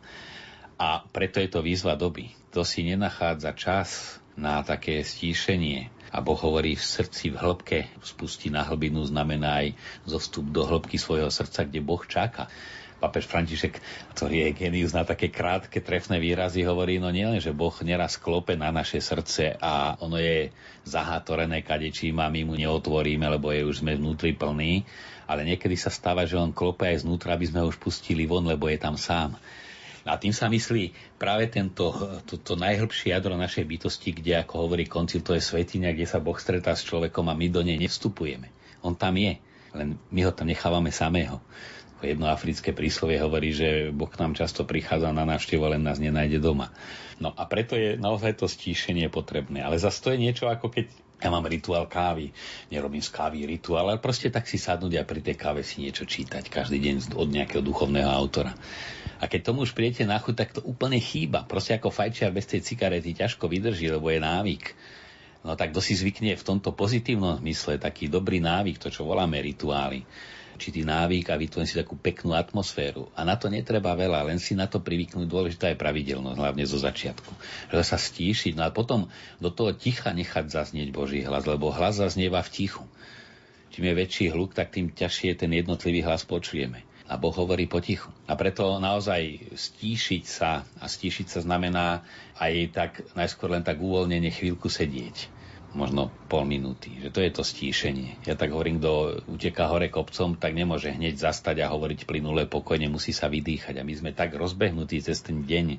A 0.76 1.04
preto 1.08 1.40
je 1.40 1.48
to 1.48 1.64
výzva 1.64 1.96
doby. 1.96 2.32
To 2.52 2.64
si 2.64 2.84
nenachádza 2.84 3.52
čas 3.56 4.20
na 4.36 4.60
také 4.60 5.00
stíšenie, 5.00 5.88
a 6.12 6.18
Boh 6.22 6.38
hovorí 6.38 6.78
v 6.78 6.84
srdci, 6.84 7.34
v 7.34 7.40
hĺbke, 7.40 7.78
spustí 8.02 8.52
na 8.52 8.62
hlbinu 8.66 9.02
znamená 9.06 9.64
aj 9.64 9.76
zostup 10.06 10.46
do 10.50 10.66
hĺbky 10.66 10.98
svojho 10.98 11.30
srdca, 11.30 11.66
kde 11.66 11.80
Boh 11.82 12.02
čaká. 12.06 12.50
Papež 12.96 13.28
František, 13.28 13.76
ktorý 14.16 14.48
je 14.48 14.56
genius 14.56 14.96
na 14.96 15.04
také 15.04 15.28
krátke, 15.28 15.84
trefné 15.84 16.16
výrazy, 16.16 16.64
hovorí, 16.64 16.96
no 16.96 17.12
nielen, 17.12 17.44
že 17.44 17.52
Boh 17.52 17.76
neraz 17.84 18.16
klope 18.16 18.56
na 18.56 18.72
naše 18.72 19.04
srdce 19.04 19.52
a 19.60 20.00
ono 20.00 20.16
je 20.16 20.48
zahátorené 20.88 21.60
kadečím 21.60 22.16
a 22.24 22.32
my 22.32 22.48
mu 22.48 22.56
neotvoríme, 22.56 23.28
lebo 23.28 23.52
je 23.52 23.68
už 23.68 23.84
sme 23.84 24.00
vnútri 24.00 24.32
plní, 24.32 24.88
ale 25.28 25.44
niekedy 25.44 25.76
sa 25.76 25.92
stáva, 25.92 26.24
že 26.24 26.40
on 26.40 26.56
klope 26.56 26.88
aj 26.88 27.04
znútra, 27.04 27.36
aby 27.36 27.44
sme 27.44 27.60
ho 27.60 27.68
už 27.68 27.76
pustili 27.76 28.24
von, 28.24 28.48
lebo 28.48 28.64
je 28.72 28.80
tam 28.80 28.96
sám. 28.96 29.36
A 30.06 30.14
tým 30.16 30.30
sa 30.30 30.46
myslí 30.46 30.94
práve 31.18 31.50
tento, 31.50 31.90
to, 32.30 32.38
to 32.38 32.54
najhlbšie 32.54 33.10
jadro 33.10 33.34
našej 33.34 33.66
bytosti, 33.66 34.14
kde, 34.14 34.38
ako 34.38 34.66
hovorí 34.66 34.86
koncil, 34.86 35.20
to 35.20 35.34
je 35.34 35.42
svetiňa, 35.42 35.92
kde 35.92 36.06
sa 36.06 36.22
Boh 36.22 36.38
stretá 36.38 36.72
s 36.78 36.86
človekom 36.86 37.26
a 37.26 37.34
my 37.34 37.46
do 37.50 37.66
nej 37.66 37.74
nevstupujeme. 37.74 38.54
On 38.86 38.94
tam 38.94 39.18
je, 39.18 39.42
len 39.74 39.98
my 40.14 40.20
ho 40.22 40.32
tam 40.32 40.46
nechávame 40.46 40.94
samého. 40.94 41.42
Jedno 42.04 42.28
africké 42.28 42.76
príslovie 42.76 43.18
hovorí, 43.18 43.56
že 43.56 43.90
Boh 43.90 44.12
nám 44.20 44.36
často 44.36 44.68
prichádza 44.68 45.10
na 45.10 45.24
návštevu, 45.24 45.64
len 45.64 45.82
nás 45.82 45.98
nenájde 45.98 46.38
doma. 46.38 46.70
No 47.16 47.32
a 47.32 47.48
preto 47.48 47.74
je 47.74 47.96
naozaj 47.96 48.36
to 48.36 48.46
stíšenie 48.46 49.08
potrebné. 49.08 49.64
Ale 49.64 49.80
zase 49.80 50.04
to 50.04 50.12
je 50.12 50.20
niečo 50.20 50.46
ako 50.46 50.68
keď 50.68 50.92
ja 51.16 51.32
mám 51.32 51.48
rituál 51.48 51.88
kávy, 51.88 52.28
nerobím 52.68 53.00
z 53.00 53.08
kávy 53.08 53.48
rituál, 53.48 53.88
ale 53.88 54.02
proste 54.02 54.28
tak 54.28 54.44
si 54.44 54.60
sadnúť 54.60 55.00
a 55.00 55.08
pri 55.08 55.24
tej 55.24 55.36
káve 55.40 55.64
si 55.64 55.80
niečo 55.80 56.04
čítať 56.04 56.52
každý 56.52 56.76
deň 56.76 57.16
od 57.16 57.28
nejakého 57.32 57.64
duchovného 57.64 58.08
autora. 58.08 58.52
A 59.16 59.24
keď 59.24 59.48
tomu 59.48 59.64
už 59.64 59.72
prijete 59.72 60.04
na 60.04 60.20
chuť, 60.20 60.34
tak 60.36 60.52
to 60.52 60.60
úplne 60.60 61.00
chýba. 61.00 61.48
Proste 61.48 61.80
ako 61.80 61.88
fajčiar 61.88 62.36
bez 62.36 62.44
tej 62.44 62.60
cigarety 62.60 63.16
ťažko 63.16 63.48
vydrží, 63.48 63.88
lebo 63.88 64.12
je 64.12 64.20
návyk. 64.20 64.76
No 65.40 65.56
tak 65.56 65.72
kto 65.72 65.80
si 65.80 65.96
zvykne 65.96 66.36
v 66.36 66.44
tomto 66.44 66.76
pozitívnom 66.76 67.40
zmysle 67.40 67.80
taký 67.80 68.12
dobrý 68.12 68.42
návyk, 68.44 68.76
to 68.76 68.92
čo 68.92 69.08
voláme 69.08 69.40
rituály, 69.40 70.04
určitý 70.56 70.88
návyk 70.88 71.28
a 71.28 71.36
vytvorí 71.36 71.68
si 71.68 71.76
takú 71.76 72.00
peknú 72.00 72.32
atmosféru. 72.32 73.12
A 73.12 73.28
na 73.28 73.36
to 73.36 73.52
netreba 73.52 73.92
veľa, 73.92 74.24
len 74.24 74.40
si 74.40 74.56
na 74.56 74.64
to 74.64 74.80
privyknúť. 74.80 75.28
Dôležitá 75.28 75.68
je 75.68 75.76
pravidelnosť, 75.76 76.40
hlavne 76.40 76.64
zo 76.64 76.80
začiatku. 76.80 77.28
Že 77.68 77.84
sa 77.84 78.00
stíšiť, 78.00 78.56
no 78.56 78.64
a 78.64 78.72
potom 78.72 79.12
do 79.36 79.52
toho 79.52 79.76
ticha 79.76 80.16
nechať 80.16 80.48
zaznieť 80.48 80.88
Boží 80.96 81.20
hlas, 81.20 81.44
lebo 81.44 81.68
hlas 81.68 82.00
zaznieva 82.00 82.40
v 82.40 82.48
tichu. 82.48 82.84
Čím 83.76 83.92
je 83.92 83.94
väčší 84.00 84.26
hluk, 84.32 84.56
tak 84.56 84.72
tým 84.72 84.88
ťažšie 84.88 85.36
ten 85.36 85.52
jednotlivý 85.52 86.00
hlas 86.00 86.24
počujeme. 86.24 86.80
A 87.06 87.20
Boh 87.20 87.36
hovorí 87.36 87.68
potichu. 87.68 88.08
A 88.24 88.34
preto 88.34 88.80
naozaj 88.80 89.52
stíšiť 89.52 90.24
sa, 90.24 90.64
a 90.80 90.88
stíšiť 90.88 91.28
sa 91.28 91.44
znamená 91.44 92.02
aj 92.40 92.52
tak 92.72 92.90
najskôr 93.12 93.52
len 93.52 93.62
tak 93.62 93.78
uvoľnenie 93.78 94.32
chvíľku 94.32 94.72
sedieť 94.72 95.35
možno 95.76 96.08
pol 96.32 96.48
minúty. 96.48 96.88
Že 97.04 97.08
to 97.12 97.20
je 97.20 97.30
to 97.30 97.42
stíšenie. 97.44 98.24
Ja 98.24 98.34
tak 98.34 98.56
hovorím, 98.56 98.80
kto 98.80 99.22
uteká 99.28 99.68
hore 99.68 99.92
kopcom, 99.92 100.40
tak 100.40 100.56
nemôže 100.56 100.88
hneď 100.88 101.20
zastať 101.20 101.60
a 101.62 101.70
hovoriť 101.70 102.08
plynule 102.08 102.48
pokojne, 102.48 102.88
musí 102.88 103.12
sa 103.12 103.28
vydýchať. 103.28 103.76
A 103.76 103.86
my 103.86 103.92
sme 103.92 104.10
tak 104.16 104.32
rozbehnutí 104.32 105.04
cez 105.04 105.20
ten 105.20 105.44
deň, 105.44 105.78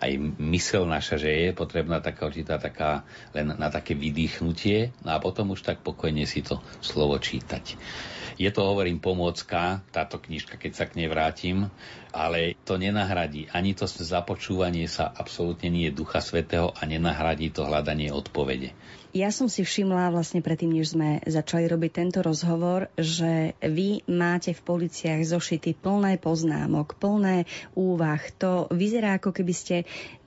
aj 0.00 0.12
mysel 0.38 0.84
naša, 0.84 1.16
že 1.16 1.30
je 1.32 1.50
potrebná 1.56 2.04
taká 2.04 2.28
určitá 2.28 2.60
taká, 2.60 3.08
len 3.32 3.48
na 3.56 3.72
také 3.72 3.96
vydýchnutie 3.96 4.92
no 5.00 5.16
a 5.16 5.18
potom 5.18 5.56
už 5.56 5.64
tak 5.64 5.80
pokojne 5.80 6.28
si 6.28 6.44
to 6.44 6.60
slovo 6.84 7.16
čítať. 7.16 7.80
Je 8.36 8.52
to, 8.52 8.68
hovorím, 8.68 9.00
pomôcka, 9.00 9.80
táto 9.88 10.20
knižka, 10.20 10.60
keď 10.60 10.72
sa 10.76 10.84
k 10.84 11.00
nej 11.00 11.08
vrátim, 11.08 11.72
ale 12.12 12.52
to 12.68 12.76
nenahradí. 12.76 13.48
Ani 13.48 13.72
to 13.72 13.88
započúvanie 13.88 14.84
sa 14.92 15.08
absolútne 15.08 15.72
nie 15.72 15.88
je 15.88 15.96
Ducha 15.96 16.20
Svetého 16.20 16.68
a 16.76 16.84
nenahradí 16.84 17.48
to 17.48 17.64
hľadanie 17.64 18.12
odpovede. 18.12 18.76
Ja 19.16 19.32
som 19.32 19.48
si 19.48 19.64
všimla 19.64 20.12
vlastne 20.12 20.44
predtým, 20.44 20.76
než 20.76 20.92
sme 20.92 21.24
začali 21.24 21.64
robiť 21.72 21.88
tento 21.88 22.20
rozhovor, 22.20 22.92
že 23.00 23.56
vy 23.64 24.04
máte 24.04 24.52
v 24.52 24.60
policiách 24.60 25.24
zošity 25.24 25.72
plné 25.72 26.20
poznámok, 26.20 27.00
plné 27.00 27.48
úvah. 27.72 28.20
To 28.44 28.68
vyzerá 28.68 29.16
ako 29.16 29.32
keby 29.32 29.54
ste 29.56 29.76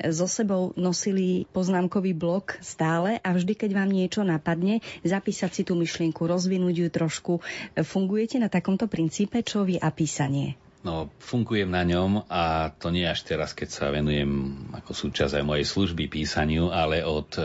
so 0.01 0.25
sebou 0.25 0.73
nosili 0.73 1.45
poznámkový 1.53 2.17
blok 2.17 2.57
stále 2.65 3.21
a 3.21 3.29
vždy, 3.29 3.53
keď 3.53 3.77
vám 3.77 3.93
niečo 3.93 4.25
napadne, 4.25 4.81
zapísať 5.05 5.51
si 5.53 5.61
tú 5.61 5.77
myšlienku, 5.77 6.25
rozvinúť 6.25 6.75
ju 6.81 6.87
trošku. 6.89 7.33
Fungujete 7.85 8.41
na 8.41 8.49
takomto 8.49 8.89
princípe, 8.89 9.45
čo 9.45 9.69
vy 9.69 9.77
a 9.77 9.93
písanie? 9.93 10.57
No, 10.81 11.13
fungujem 11.21 11.69
na 11.69 11.85
ňom 11.85 12.25
a 12.25 12.73
to 12.73 12.89
nie 12.89 13.05
až 13.05 13.21
teraz, 13.21 13.53
keď 13.53 13.69
sa 13.69 13.93
venujem 13.93 14.57
ako 14.73 14.97
súčasť 14.97 15.37
aj 15.37 15.45
mojej 15.45 15.65
služby 15.69 16.09
písaniu, 16.09 16.73
ale 16.73 17.05
od 17.05 17.37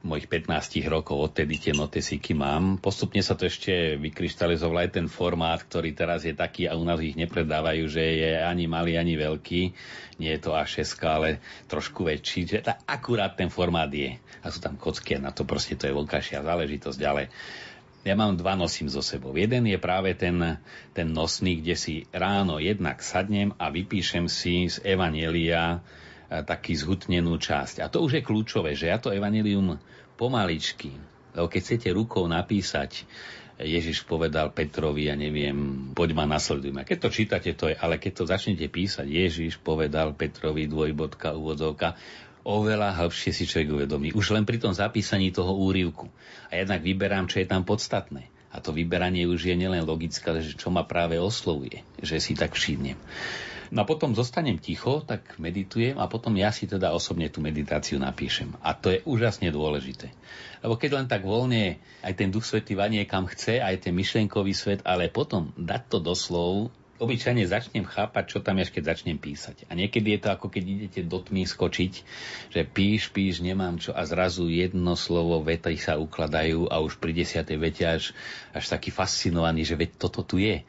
mojich 0.00 0.32
15 0.32 0.80
rokov, 0.88 1.32
odtedy 1.32 1.60
tie 1.60 1.76
notesíky 1.76 2.32
mám. 2.32 2.80
Postupne 2.80 3.20
sa 3.20 3.36
to 3.36 3.44
ešte 3.44 4.00
vykryštalizoval 4.00 4.88
aj 4.88 4.90
ten 4.96 5.06
formát, 5.12 5.60
ktorý 5.60 5.92
teraz 5.92 6.24
je 6.24 6.32
taký 6.32 6.64
a 6.64 6.76
u 6.76 6.84
nás 6.88 7.04
ich 7.04 7.20
nepredávajú, 7.20 7.84
že 7.84 8.00
je 8.00 8.32
ani 8.40 8.64
malý, 8.64 8.96
ani 8.96 9.20
veľký. 9.20 9.62
Nie 10.16 10.36
je 10.36 10.40
to 10.40 10.56
A6, 10.56 10.88
ale 11.04 11.44
trošku 11.68 12.08
väčší. 12.08 12.48
Že 12.48 12.58
tá, 12.64 12.80
akurát 12.88 13.36
ten 13.36 13.52
formát 13.52 13.92
je. 13.92 14.16
A 14.40 14.48
sú 14.48 14.64
tam 14.64 14.80
kocky 14.80 15.20
a 15.20 15.24
na 15.24 15.36
to 15.36 15.44
proste 15.44 15.76
to 15.76 15.84
je 15.84 15.92
voľkašia 15.92 16.40
záležitosť, 16.40 17.00
ale 17.04 17.28
ja 18.00 18.16
mám 18.16 18.40
dva 18.40 18.56
nosím 18.56 18.88
so 18.88 19.04
sebou. 19.04 19.36
Jeden 19.36 19.68
je 19.68 19.76
práve 19.76 20.16
ten, 20.16 20.56
ten 20.96 21.12
nosný, 21.12 21.60
kde 21.60 21.76
si 21.76 21.94
ráno 22.08 22.56
jednak 22.56 23.04
sadnem 23.04 23.52
a 23.60 23.68
vypíšem 23.68 24.24
si 24.32 24.72
z 24.72 24.80
Evanielia 24.80 25.84
taký 26.30 26.78
zhutnenú 26.78 27.34
časť. 27.36 27.82
A 27.82 27.90
to 27.90 28.06
už 28.06 28.22
je 28.22 28.22
kľúčové, 28.22 28.78
že 28.78 28.86
ja 28.86 29.02
to 29.02 29.10
Evangelium 29.10 29.82
pomaličky, 30.14 30.94
lebo 31.34 31.50
keď 31.50 31.60
chcete 31.60 31.88
rukou 31.90 32.26
napísať, 32.30 33.02
Ježiš 33.60 34.08
povedal 34.08 34.56
Petrovi, 34.56 35.12
ja 35.12 35.16
neviem, 35.18 35.92
poď 35.92 36.16
ma 36.16 36.24
nasleduj 36.24 36.72
ma. 36.72 36.88
Keď 36.88 36.98
to 36.98 37.08
čítate, 37.12 37.50
to 37.52 37.68
je, 37.68 37.76
ale 37.76 38.00
keď 38.00 38.24
to 38.24 38.24
začnete 38.24 38.64
písať, 38.72 39.04
Ježiš 39.04 39.60
povedal 39.60 40.16
Petrovi 40.16 40.64
dvojbodka, 40.64 41.36
úvodzovka, 41.36 41.92
oveľa 42.40 42.96
hĺbšie 42.96 43.36
si 43.36 43.44
človek 43.44 43.84
uvedomí. 43.84 44.16
Už 44.16 44.32
len 44.32 44.48
pri 44.48 44.56
tom 44.56 44.72
zapísaní 44.72 45.28
toho 45.28 45.52
úrivku. 45.52 46.08
A 46.48 46.56
jednak 46.56 46.80
vyberám, 46.80 47.28
čo 47.28 47.44
je 47.44 47.46
tam 47.50 47.68
podstatné. 47.68 48.32
A 48.50 48.64
to 48.64 48.72
vyberanie 48.72 49.28
už 49.28 49.46
je 49.46 49.54
nielen 49.54 49.84
logické, 49.84 50.24
ale 50.32 50.40
že 50.40 50.56
čo 50.56 50.72
ma 50.72 50.82
práve 50.82 51.20
oslovuje, 51.20 51.84
že 52.00 52.16
si 52.16 52.32
tak 52.32 52.56
všimnem. 52.56 52.96
No 53.70 53.82
a 53.82 53.88
potom 53.88 54.18
zostanem 54.18 54.58
ticho, 54.58 54.98
tak 55.06 55.38
meditujem 55.38 55.94
a 55.94 56.10
potom 56.10 56.34
ja 56.34 56.50
si 56.50 56.66
teda 56.66 56.90
osobne 56.90 57.30
tú 57.30 57.38
meditáciu 57.38 58.02
napíšem. 58.02 58.58
A 58.66 58.74
to 58.74 58.90
je 58.90 58.98
úžasne 59.06 59.46
dôležité. 59.54 60.10
Lebo 60.58 60.74
keď 60.74 60.90
len 60.98 61.06
tak 61.06 61.22
voľne 61.22 61.78
aj 62.02 62.12
ten 62.18 62.34
duch 62.34 62.42
svety 62.42 62.74
vanie 62.74 63.06
kam 63.06 63.30
chce, 63.30 63.62
aj 63.62 63.86
ten 63.86 63.94
myšlenkový 63.94 64.50
svet, 64.58 64.82
ale 64.82 65.06
potom 65.06 65.54
dať 65.54 65.82
to 65.86 65.98
do 66.02 66.18
slov, 66.18 66.74
obyčajne 67.00 67.48
začnem 67.48 67.88
chápať, 67.88 68.24
čo 68.28 68.38
tam 68.44 68.60
je, 68.60 68.68
keď 68.68 68.92
začnem 68.92 69.16
písať. 69.16 69.64
A 69.70 69.78
niekedy 69.78 70.18
je 70.18 70.20
to 70.20 70.28
ako 70.36 70.52
keď 70.52 70.64
idete 70.68 71.00
do 71.08 71.22
tmy 71.24 71.48
skočiť, 71.48 71.92
že 72.52 72.60
píš, 72.68 73.08
píš, 73.08 73.40
nemám 73.40 73.80
čo 73.80 73.96
a 73.96 74.04
zrazu 74.04 74.52
jedno 74.52 74.92
slovo, 75.00 75.40
vety 75.40 75.80
sa 75.80 75.96
ukladajú 75.96 76.68
a 76.68 76.82
už 76.84 77.00
pri 77.00 77.16
desiatej 77.16 77.56
vete 77.56 77.84
až, 77.88 78.12
až 78.52 78.68
taký 78.68 78.92
fascinovaný, 78.92 79.64
že 79.64 79.80
veď 79.80 79.96
toto 79.96 80.20
tu 80.20 80.36
je. 80.36 80.60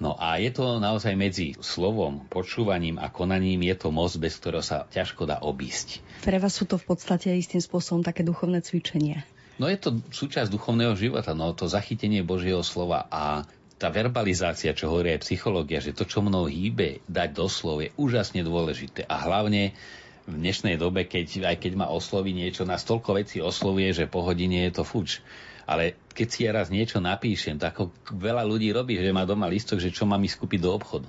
No 0.00 0.16
a 0.16 0.40
je 0.40 0.48
to 0.48 0.80
naozaj 0.80 1.12
medzi 1.12 1.52
slovom, 1.60 2.24
počúvaním 2.32 2.96
a 2.96 3.12
konaním, 3.12 3.68
je 3.68 3.76
to 3.76 3.92
most, 3.92 4.16
bez 4.16 4.40
ktorého 4.40 4.64
sa 4.64 4.88
ťažko 4.88 5.28
dá 5.28 5.44
obísť. 5.44 6.00
Pre 6.24 6.40
vás 6.40 6.56
sú 6.56 6.64
to 6.64 6.80
v 6.80 6.88
podstate 6.88 7.28
istým 7.36 7.60
spôsobom 7.60 8.00
také 8.00 8.24
duchovné 8.24 8.64
cvičenia. 8.64 9.28
No 9.60 9.68
je 9.68 9.76
to 9.76 10.00
súčasť 10.08 10.48
duchovného 10.48 10.96
života, 10.96 11.36
no 11.36 11.52
to 11.52 11.68
zachytenie 11.68 12.24
Božieho 12.24 12.64
slova 12.64 13.04
a 13.12 13.44
tá 13.76 13.92
verbalizácia, 13.92 14.72
čo 14.72 14.88
hovorí 14.88 15.12
aj 15.12 15.24
psychológia, 15.24 15.84
že 15.84 15.92
to, 15.92 16.08
čo 16.08 16.24
mnou 16.24 16.48
hýbe, 16.48 17.04
dať 17.04 17.36
do 17.36 17.48
slov, 17.48 17.84
je 17.84 17.92
úžasne 18.00 18.40
dôležité. 18.40 19.04
A 19.04 19.20
hlavne 19.24 19.76
v 20.24 20.34
dnešnej 20.36 20.76
dobe, 20.76 21.08
keď, 21.08 21.44
aj 21.44 21.56
keď 21.60 21.72
ma 21.80 21.92
osloví 21.92 22.32
niečo, 22.36 22.68
nás 22.68 22.84
toľko 22.84 23.20
vecí 23.20 23.40
oslovuje, 23.40 23.92
že 23.92 24.04
po 24.08 24.24
hodine 24.24 24.68
je 24.68 24.80
to 24.80 24.84
fuč. 24.84 25.24
Ale 25.70 25.94
keď 26.10 26.26
si 26.26 26.40
ja 26.42 26.50
raz 26.50 26.66
niečo 26.66 26.98
napíšem, 26.98 27.54
tak 27.54 27.78
ako 27.78 27.94
veľa 28.18 28.42
ľudí 28.42 28.74
robí, 28.74 28.98
že 28.98 29.14
má 29.14 29.22
doma 29.22 29.46
listok, 29.46 29.78
že 29.78 29.94
čo 29.94 30.02
mám 30.02 30.18
ísť 30.18 30.42
kúpiť 30.42 30.66
do 30.66 30.74
obchodu. 30.74 31.06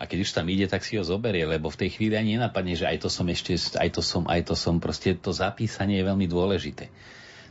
A 0.00 0.08
keď 0.08 0.24
už 0.24 0.32
tam 0.32 0.48
ide, 0.48 0.64
tak 0.64 0.80
si 0.80 0.96
ho 0.96 1.04
zoberie, 1.04 1.44
lebo 1.44 1.68
v 1.68 1.84
tej 1.84 2.00
chvíli 2.00 2.16
ani 2.16 2.40
nenapadne, 2.40 2.72
že 2.72 2.88
aj 2.88 3.04
to 3.04 3.12
som 3.12 3.28
ešte, 3.28 3.52
aj 3.76 3.92
to 3.92 4.00
som, 4.00 4.24
aj 4.24 4.48
to 4.48 4.56
som. 4.56 4.80
Proste 4.80 5.12
to 5.20 5.36
zapísanie 5.36 6.00
je 6.00 6.08
veľmi 6.08 6.24
dôležité. 6.24 6.88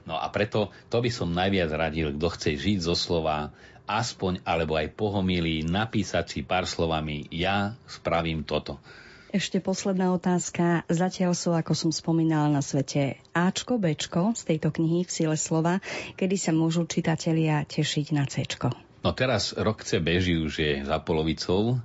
No 0.10 0.18
a 0.18 0.26
preto 0.34 0.74
to 0.90 0.98
by 0.98 1.14
som 1.14 1.30
najviac 1.30 1.70
radil, 1.70 2.18
kto 2.18 2.28
chce 2.34 2.58
žiť 2.58 2.78
zo 2.82 2.98
slova, 2.98 3.54
aspoň 3.86 4.42
alebo 4.42 4.74
aj 4.74 4.98
pohomilí 4.98 5.70
napísať 5.70 6.26
si 6.34 6.40
pár 6.42 6.66
slovami 6.66 7.30
ja 7.30 7.78
spravím 7.86 8.42
toto. 8.42 8.82
Ešte 9.30 9.62
posledná 9.62 10.10
otázka. 10.10 10.90
Zatiaľ 10.90 11.38
sú, 11.38 11.54
ako 11.54 11.78
som 11.78 11.92
spomínala, 11.94 12.50
na 12.50 12.66
svete 12.66 13.22
Ačko, 13.30 13.78
Bčko 13.78 14.34
z 14.34 14.42
tejto 14.42 14.74
knihy 14.74 15.06
v 15.06 15.12
sile 15.14 15.38
slova, 15.38 15.86
kedy 16.18 16.34
sa 16.34 16.50
môžu 16.50 16.90
čitatelia 16.90 17.62
tešiť 17.62 18.06
na 18.10 18.26
Cčko. 18.26 18.74
No 19.06 19.14
teraz 19.14 19.54
rok 19.54 19.86
C 19.86 20.02
beží 20.02 20.34
už 20.34 20.54
je 20.58 20.74
za 20.82 20.98
polovicou 20.98 21.78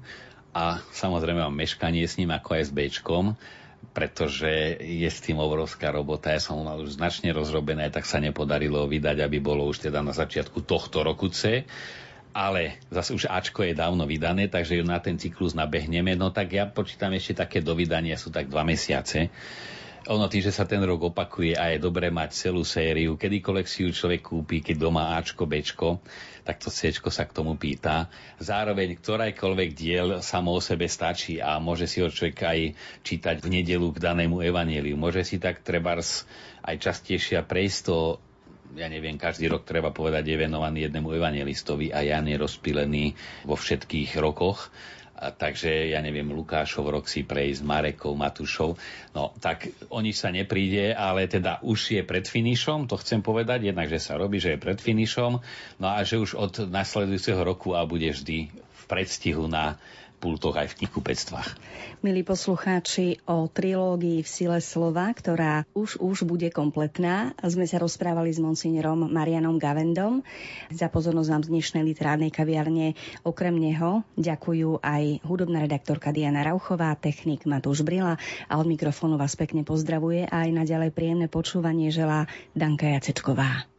a 0.56 0.80
samozrejme 0.96 1.44
mám 1.44 1.52
meškanie 1.52 2.08
s 2.08 2.16
ním 2.16 2.32
ako 2.32 2.56
aj 2.56 2.64
s 2.64 2.72
Bčkom 2.72 3.36
pretože 3.94 4.80
je 4.82 5.06
s 5.06 5.22
tým 5.22 5.38
obrovská 5.38 5.94
robota. 5.94 6.34
Ja 6.34 6.42
som 6.42 6.58
mal 6.66 6.82
už 6.82 6.98
značne 6.98 7.30
rozrobené, 7.30 7.92
tak 7.94 8.08
sa 8.08 8.18
nepodarilo 8.18 8.90
vydať, 8.90 9.22
aby 9.22 9.38
bolo 9.38 9.68
už 9.70 9.86
teda 9.86 10.02
na 10.02 10.10
začiatku 10.10 10.66
tohto 10.66 11.06
roku 11.06 11.30
C. 11.30 11.62
Ale 12.34 12.82
zase 12.90 13.14
už 13.14 13.30
Ačko 13.30 13.62
je 13.62 13.78
dávno 13.78 14.10
vydané, 14.10 14.50
takže 14.50 14.74
ju 14.74 14.82
na 14.82 14.98
ten 14.98 15.14
cyklus 15.14 15.54
nabehneme. 15.54 16.18
No 16.18 16.34
tak 16.34 16.50
ja 16.50 16.66
počítam 16.66 17.14
ešte 17.14 17.46
také 17.46 17.62
dovydania, 17.62 18.18
sú 18.18 18.34
tak 18.34 18.50
dva 18.50 18.66
mesiace. 18.66 19.30
Ono 20.04 20.28
tým, 20.28 20.44
že 20.44 20.52
sa 20.52 20.68
ten 20.68 20.84
rok 20.84 21.14
opakuje 21.14 21.56
a 21.56 21.72
je 21.72 21.80
dobré 21.80 22.12
mať 22.12 22.36
celú 22.36 22.60
sériu, 22.60 23.16
kedykoľvek 23.16 23.64
si 23.64 23.88
ju 23.88 23.90
človek 23.94 24.20
kúpi, 24.20 24.60
keď 24.60 24.76
doma 24.76 25.16
Ačko, 25.16 25.48
Bčko, 25.48 26.04
tak 26.44 26.60
to 26.60 26.68
C 26.68 26.92
sa 26.92 27.24
k 27.24 27.32
tomu 27.32 27.56
pýta. 27.56 28.12
Zároveň 28.36 29.00
ktorajkoľvek 29.00 29.70
diel 29.72 30.08
samo 30.20 30.52
o 30.52 30.60
sebe 30.60 30.92
stačí 30.92 31.40
a 31.40 31.56
môže 31.56 31.88
si 31.88 32.04
ho 32.04 32.12
človek 32.12 32.36
aj 32.36 32.60
čítať 33.00 33.40
v 33.40 33.48
nedelu 33.48 33.88
k 33.96 34.02
danému 34.04 34.44
evaníliu. 34.44 34.92
Môže 34.92 35.24
si 35.24 35.40
tak 35.40 35.64
trebárs 35.64 36.28
aj 36.60 36.84
častejšie 36.84 37.40
prejsť 37.40 37.78
to 37.88 38.20
ja 38.74 38.86
neviem, 38.90 39.14
každý 39.16 39.46
rok 39.48 39.62
treba 39.62 39.94
povedať, 39.94 40.34
je 40.34 40.36
venovaný 40.36 40.90
jednému 40.90 41.14
evangelistovi 41.14 41.94
a 41.94 42.02
Jan 42.02 42.26
je 42.26 42.36
rozpílený 42.38 43.14
vo 43.46 43.54
všetkých 43.54 44.18
rokoch 44.18 44.70
a 45.14 45.30
takže, 45.30 45.94
ja 45.94 46.02
neviem, 46.02 46.26
Lukášov 46.26 46.90
rok 46.90 47.06
si 47.06 47.22
prejsť, 47.22 47.62
Marekov, 47.62 48.18
Matušov. 48.18 48.74
No, 49.14 49.30
tak 49.38 49.70
o 49.88 50.02
nič 50.02 50.18
sa 50.18 50.34
nepríde, 50.34 50.90
ale 50.90 51.30
teda 51.30 51.62
už 51.62 51.96
je 51.96 52.02
pred 52.02 52.26
finišom, 52.26 52.90
to 52.90 52.98
chcem 52.98 53.22
povedať, 53.22 53.70
jednak, 53.70 53.86
že 53.86 54.02
sa 54.02 54.18
robí, 54.18 54.42
že 54.42 54.58
je 54.58 54.60
pred 54.60 54.76
finišom, 54.76 55.38
no 55.78 55.86
a 55.86 56.02
že 56.02 56.18
už 56.18 56.34
od 56.34 56.66
nasledujúceho 56.66 57.40
roku 57.46 57.78
a 57.78 57.86
bude 57.86 58.10
vždy 58.10 58.50
v 58.50 58.82
predstihu 58.90 59.46
na 59.46 59.78
pultoch 60.24 60.56
aj 60.56 60.72
v 60.72 60.76
knihkupectvách. 60.80 61.48
Milí 62.00 62.24
poslucháči, 62.24 63.20
o 63.28 63.44
trilógii 63.44 64.24
v 64.24 64.28
sile 64.28 64.64
slova, 64.64 65.12
ktorá 65.12 65.68
už 65.76 66.00
už 66.00 66.24
bude 66.24 66.48
kompletná, 66.48 67.36
sme 67.44 67.68
sa 67.68 67.76
rozprávali 67.76 68.32
s 68.32 68.40
monsignorom 68.40 69.12
Marianom 69.12 69.60
Gavendom. 69.60 70.24
Za 70.72 70.88
pozornosť 70.88 71.28
vám 71.28 71.42
z 71.44 71.52
dnešnej 71.52 71.84
literárnej 71.84 72.32
kaviarne 72.32 72.96
okrem 73.20 73.52
neho 73.52 74.00
ďakujú 74.16 74.80
aj 74.80 75.20
hudobná 75.28 75.60
redaktorka 75.60 76.08
Diana 76.08 76.40
Rauchová, 76.40 76.96
technik 76.96 77.44
Matúš 77.44 77.84
Brila 77.84 78.16
a 78.48 78.52
od 78.56 78.64
mikrofónu 78.64 79.20
vás 79.20 79.36
pekne 79.36 79.60
pozdravuje 79.60 80.24
a 80.24 80.48
aj 80.48 80.56
naďalej 80.56 80.90
príjemné 80.96 81.28
počúvanie 81.28 81.92
želá 81.92 82.24
Danka 82.56 82.88
Jacečková. 82.88 83.73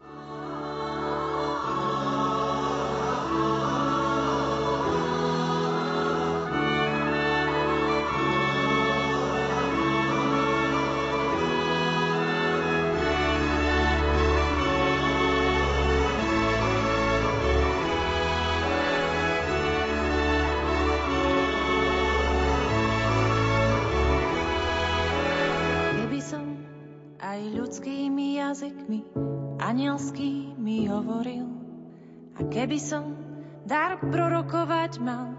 Keby 32.65 32.81
som 32.81 33.13
dar 33.69 34.01
prorokovať 34.01 34.97
mal 34.97 35.37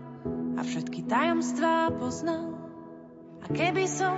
a 0.54 0.62
všetky 0.62 1.10
tajomstvá 1.10 1.90
poznal. 1.98 2.54
A 3.42 3.50
keby 3.50 3.82
som 3.82 4.14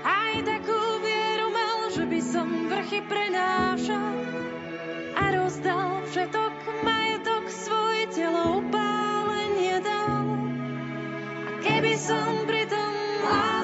aj 0.00 0.48
takú 0.48 0.80
vieru 1.04 1.52
mal, 1.52 1.92
že 1.92 2.08
by 2.08 2.20
som 2.24 2.48
vrchy 2.72 3.04
prenášal 3.04 4.16
a 5.20 5.24
rozdal 5.36 6.00
všetok 6.08 6.52
majetok 6.88 7.44
svoj 7.52 8.16
telo 8.16 8.64
upálenie 8.64 9.84
dal. 9.84 10.24
A 11.44 11.50
keby 11.60 12.00
som 12.00 12.48
pritom 12.48 12.92
lásky 13.28 13.57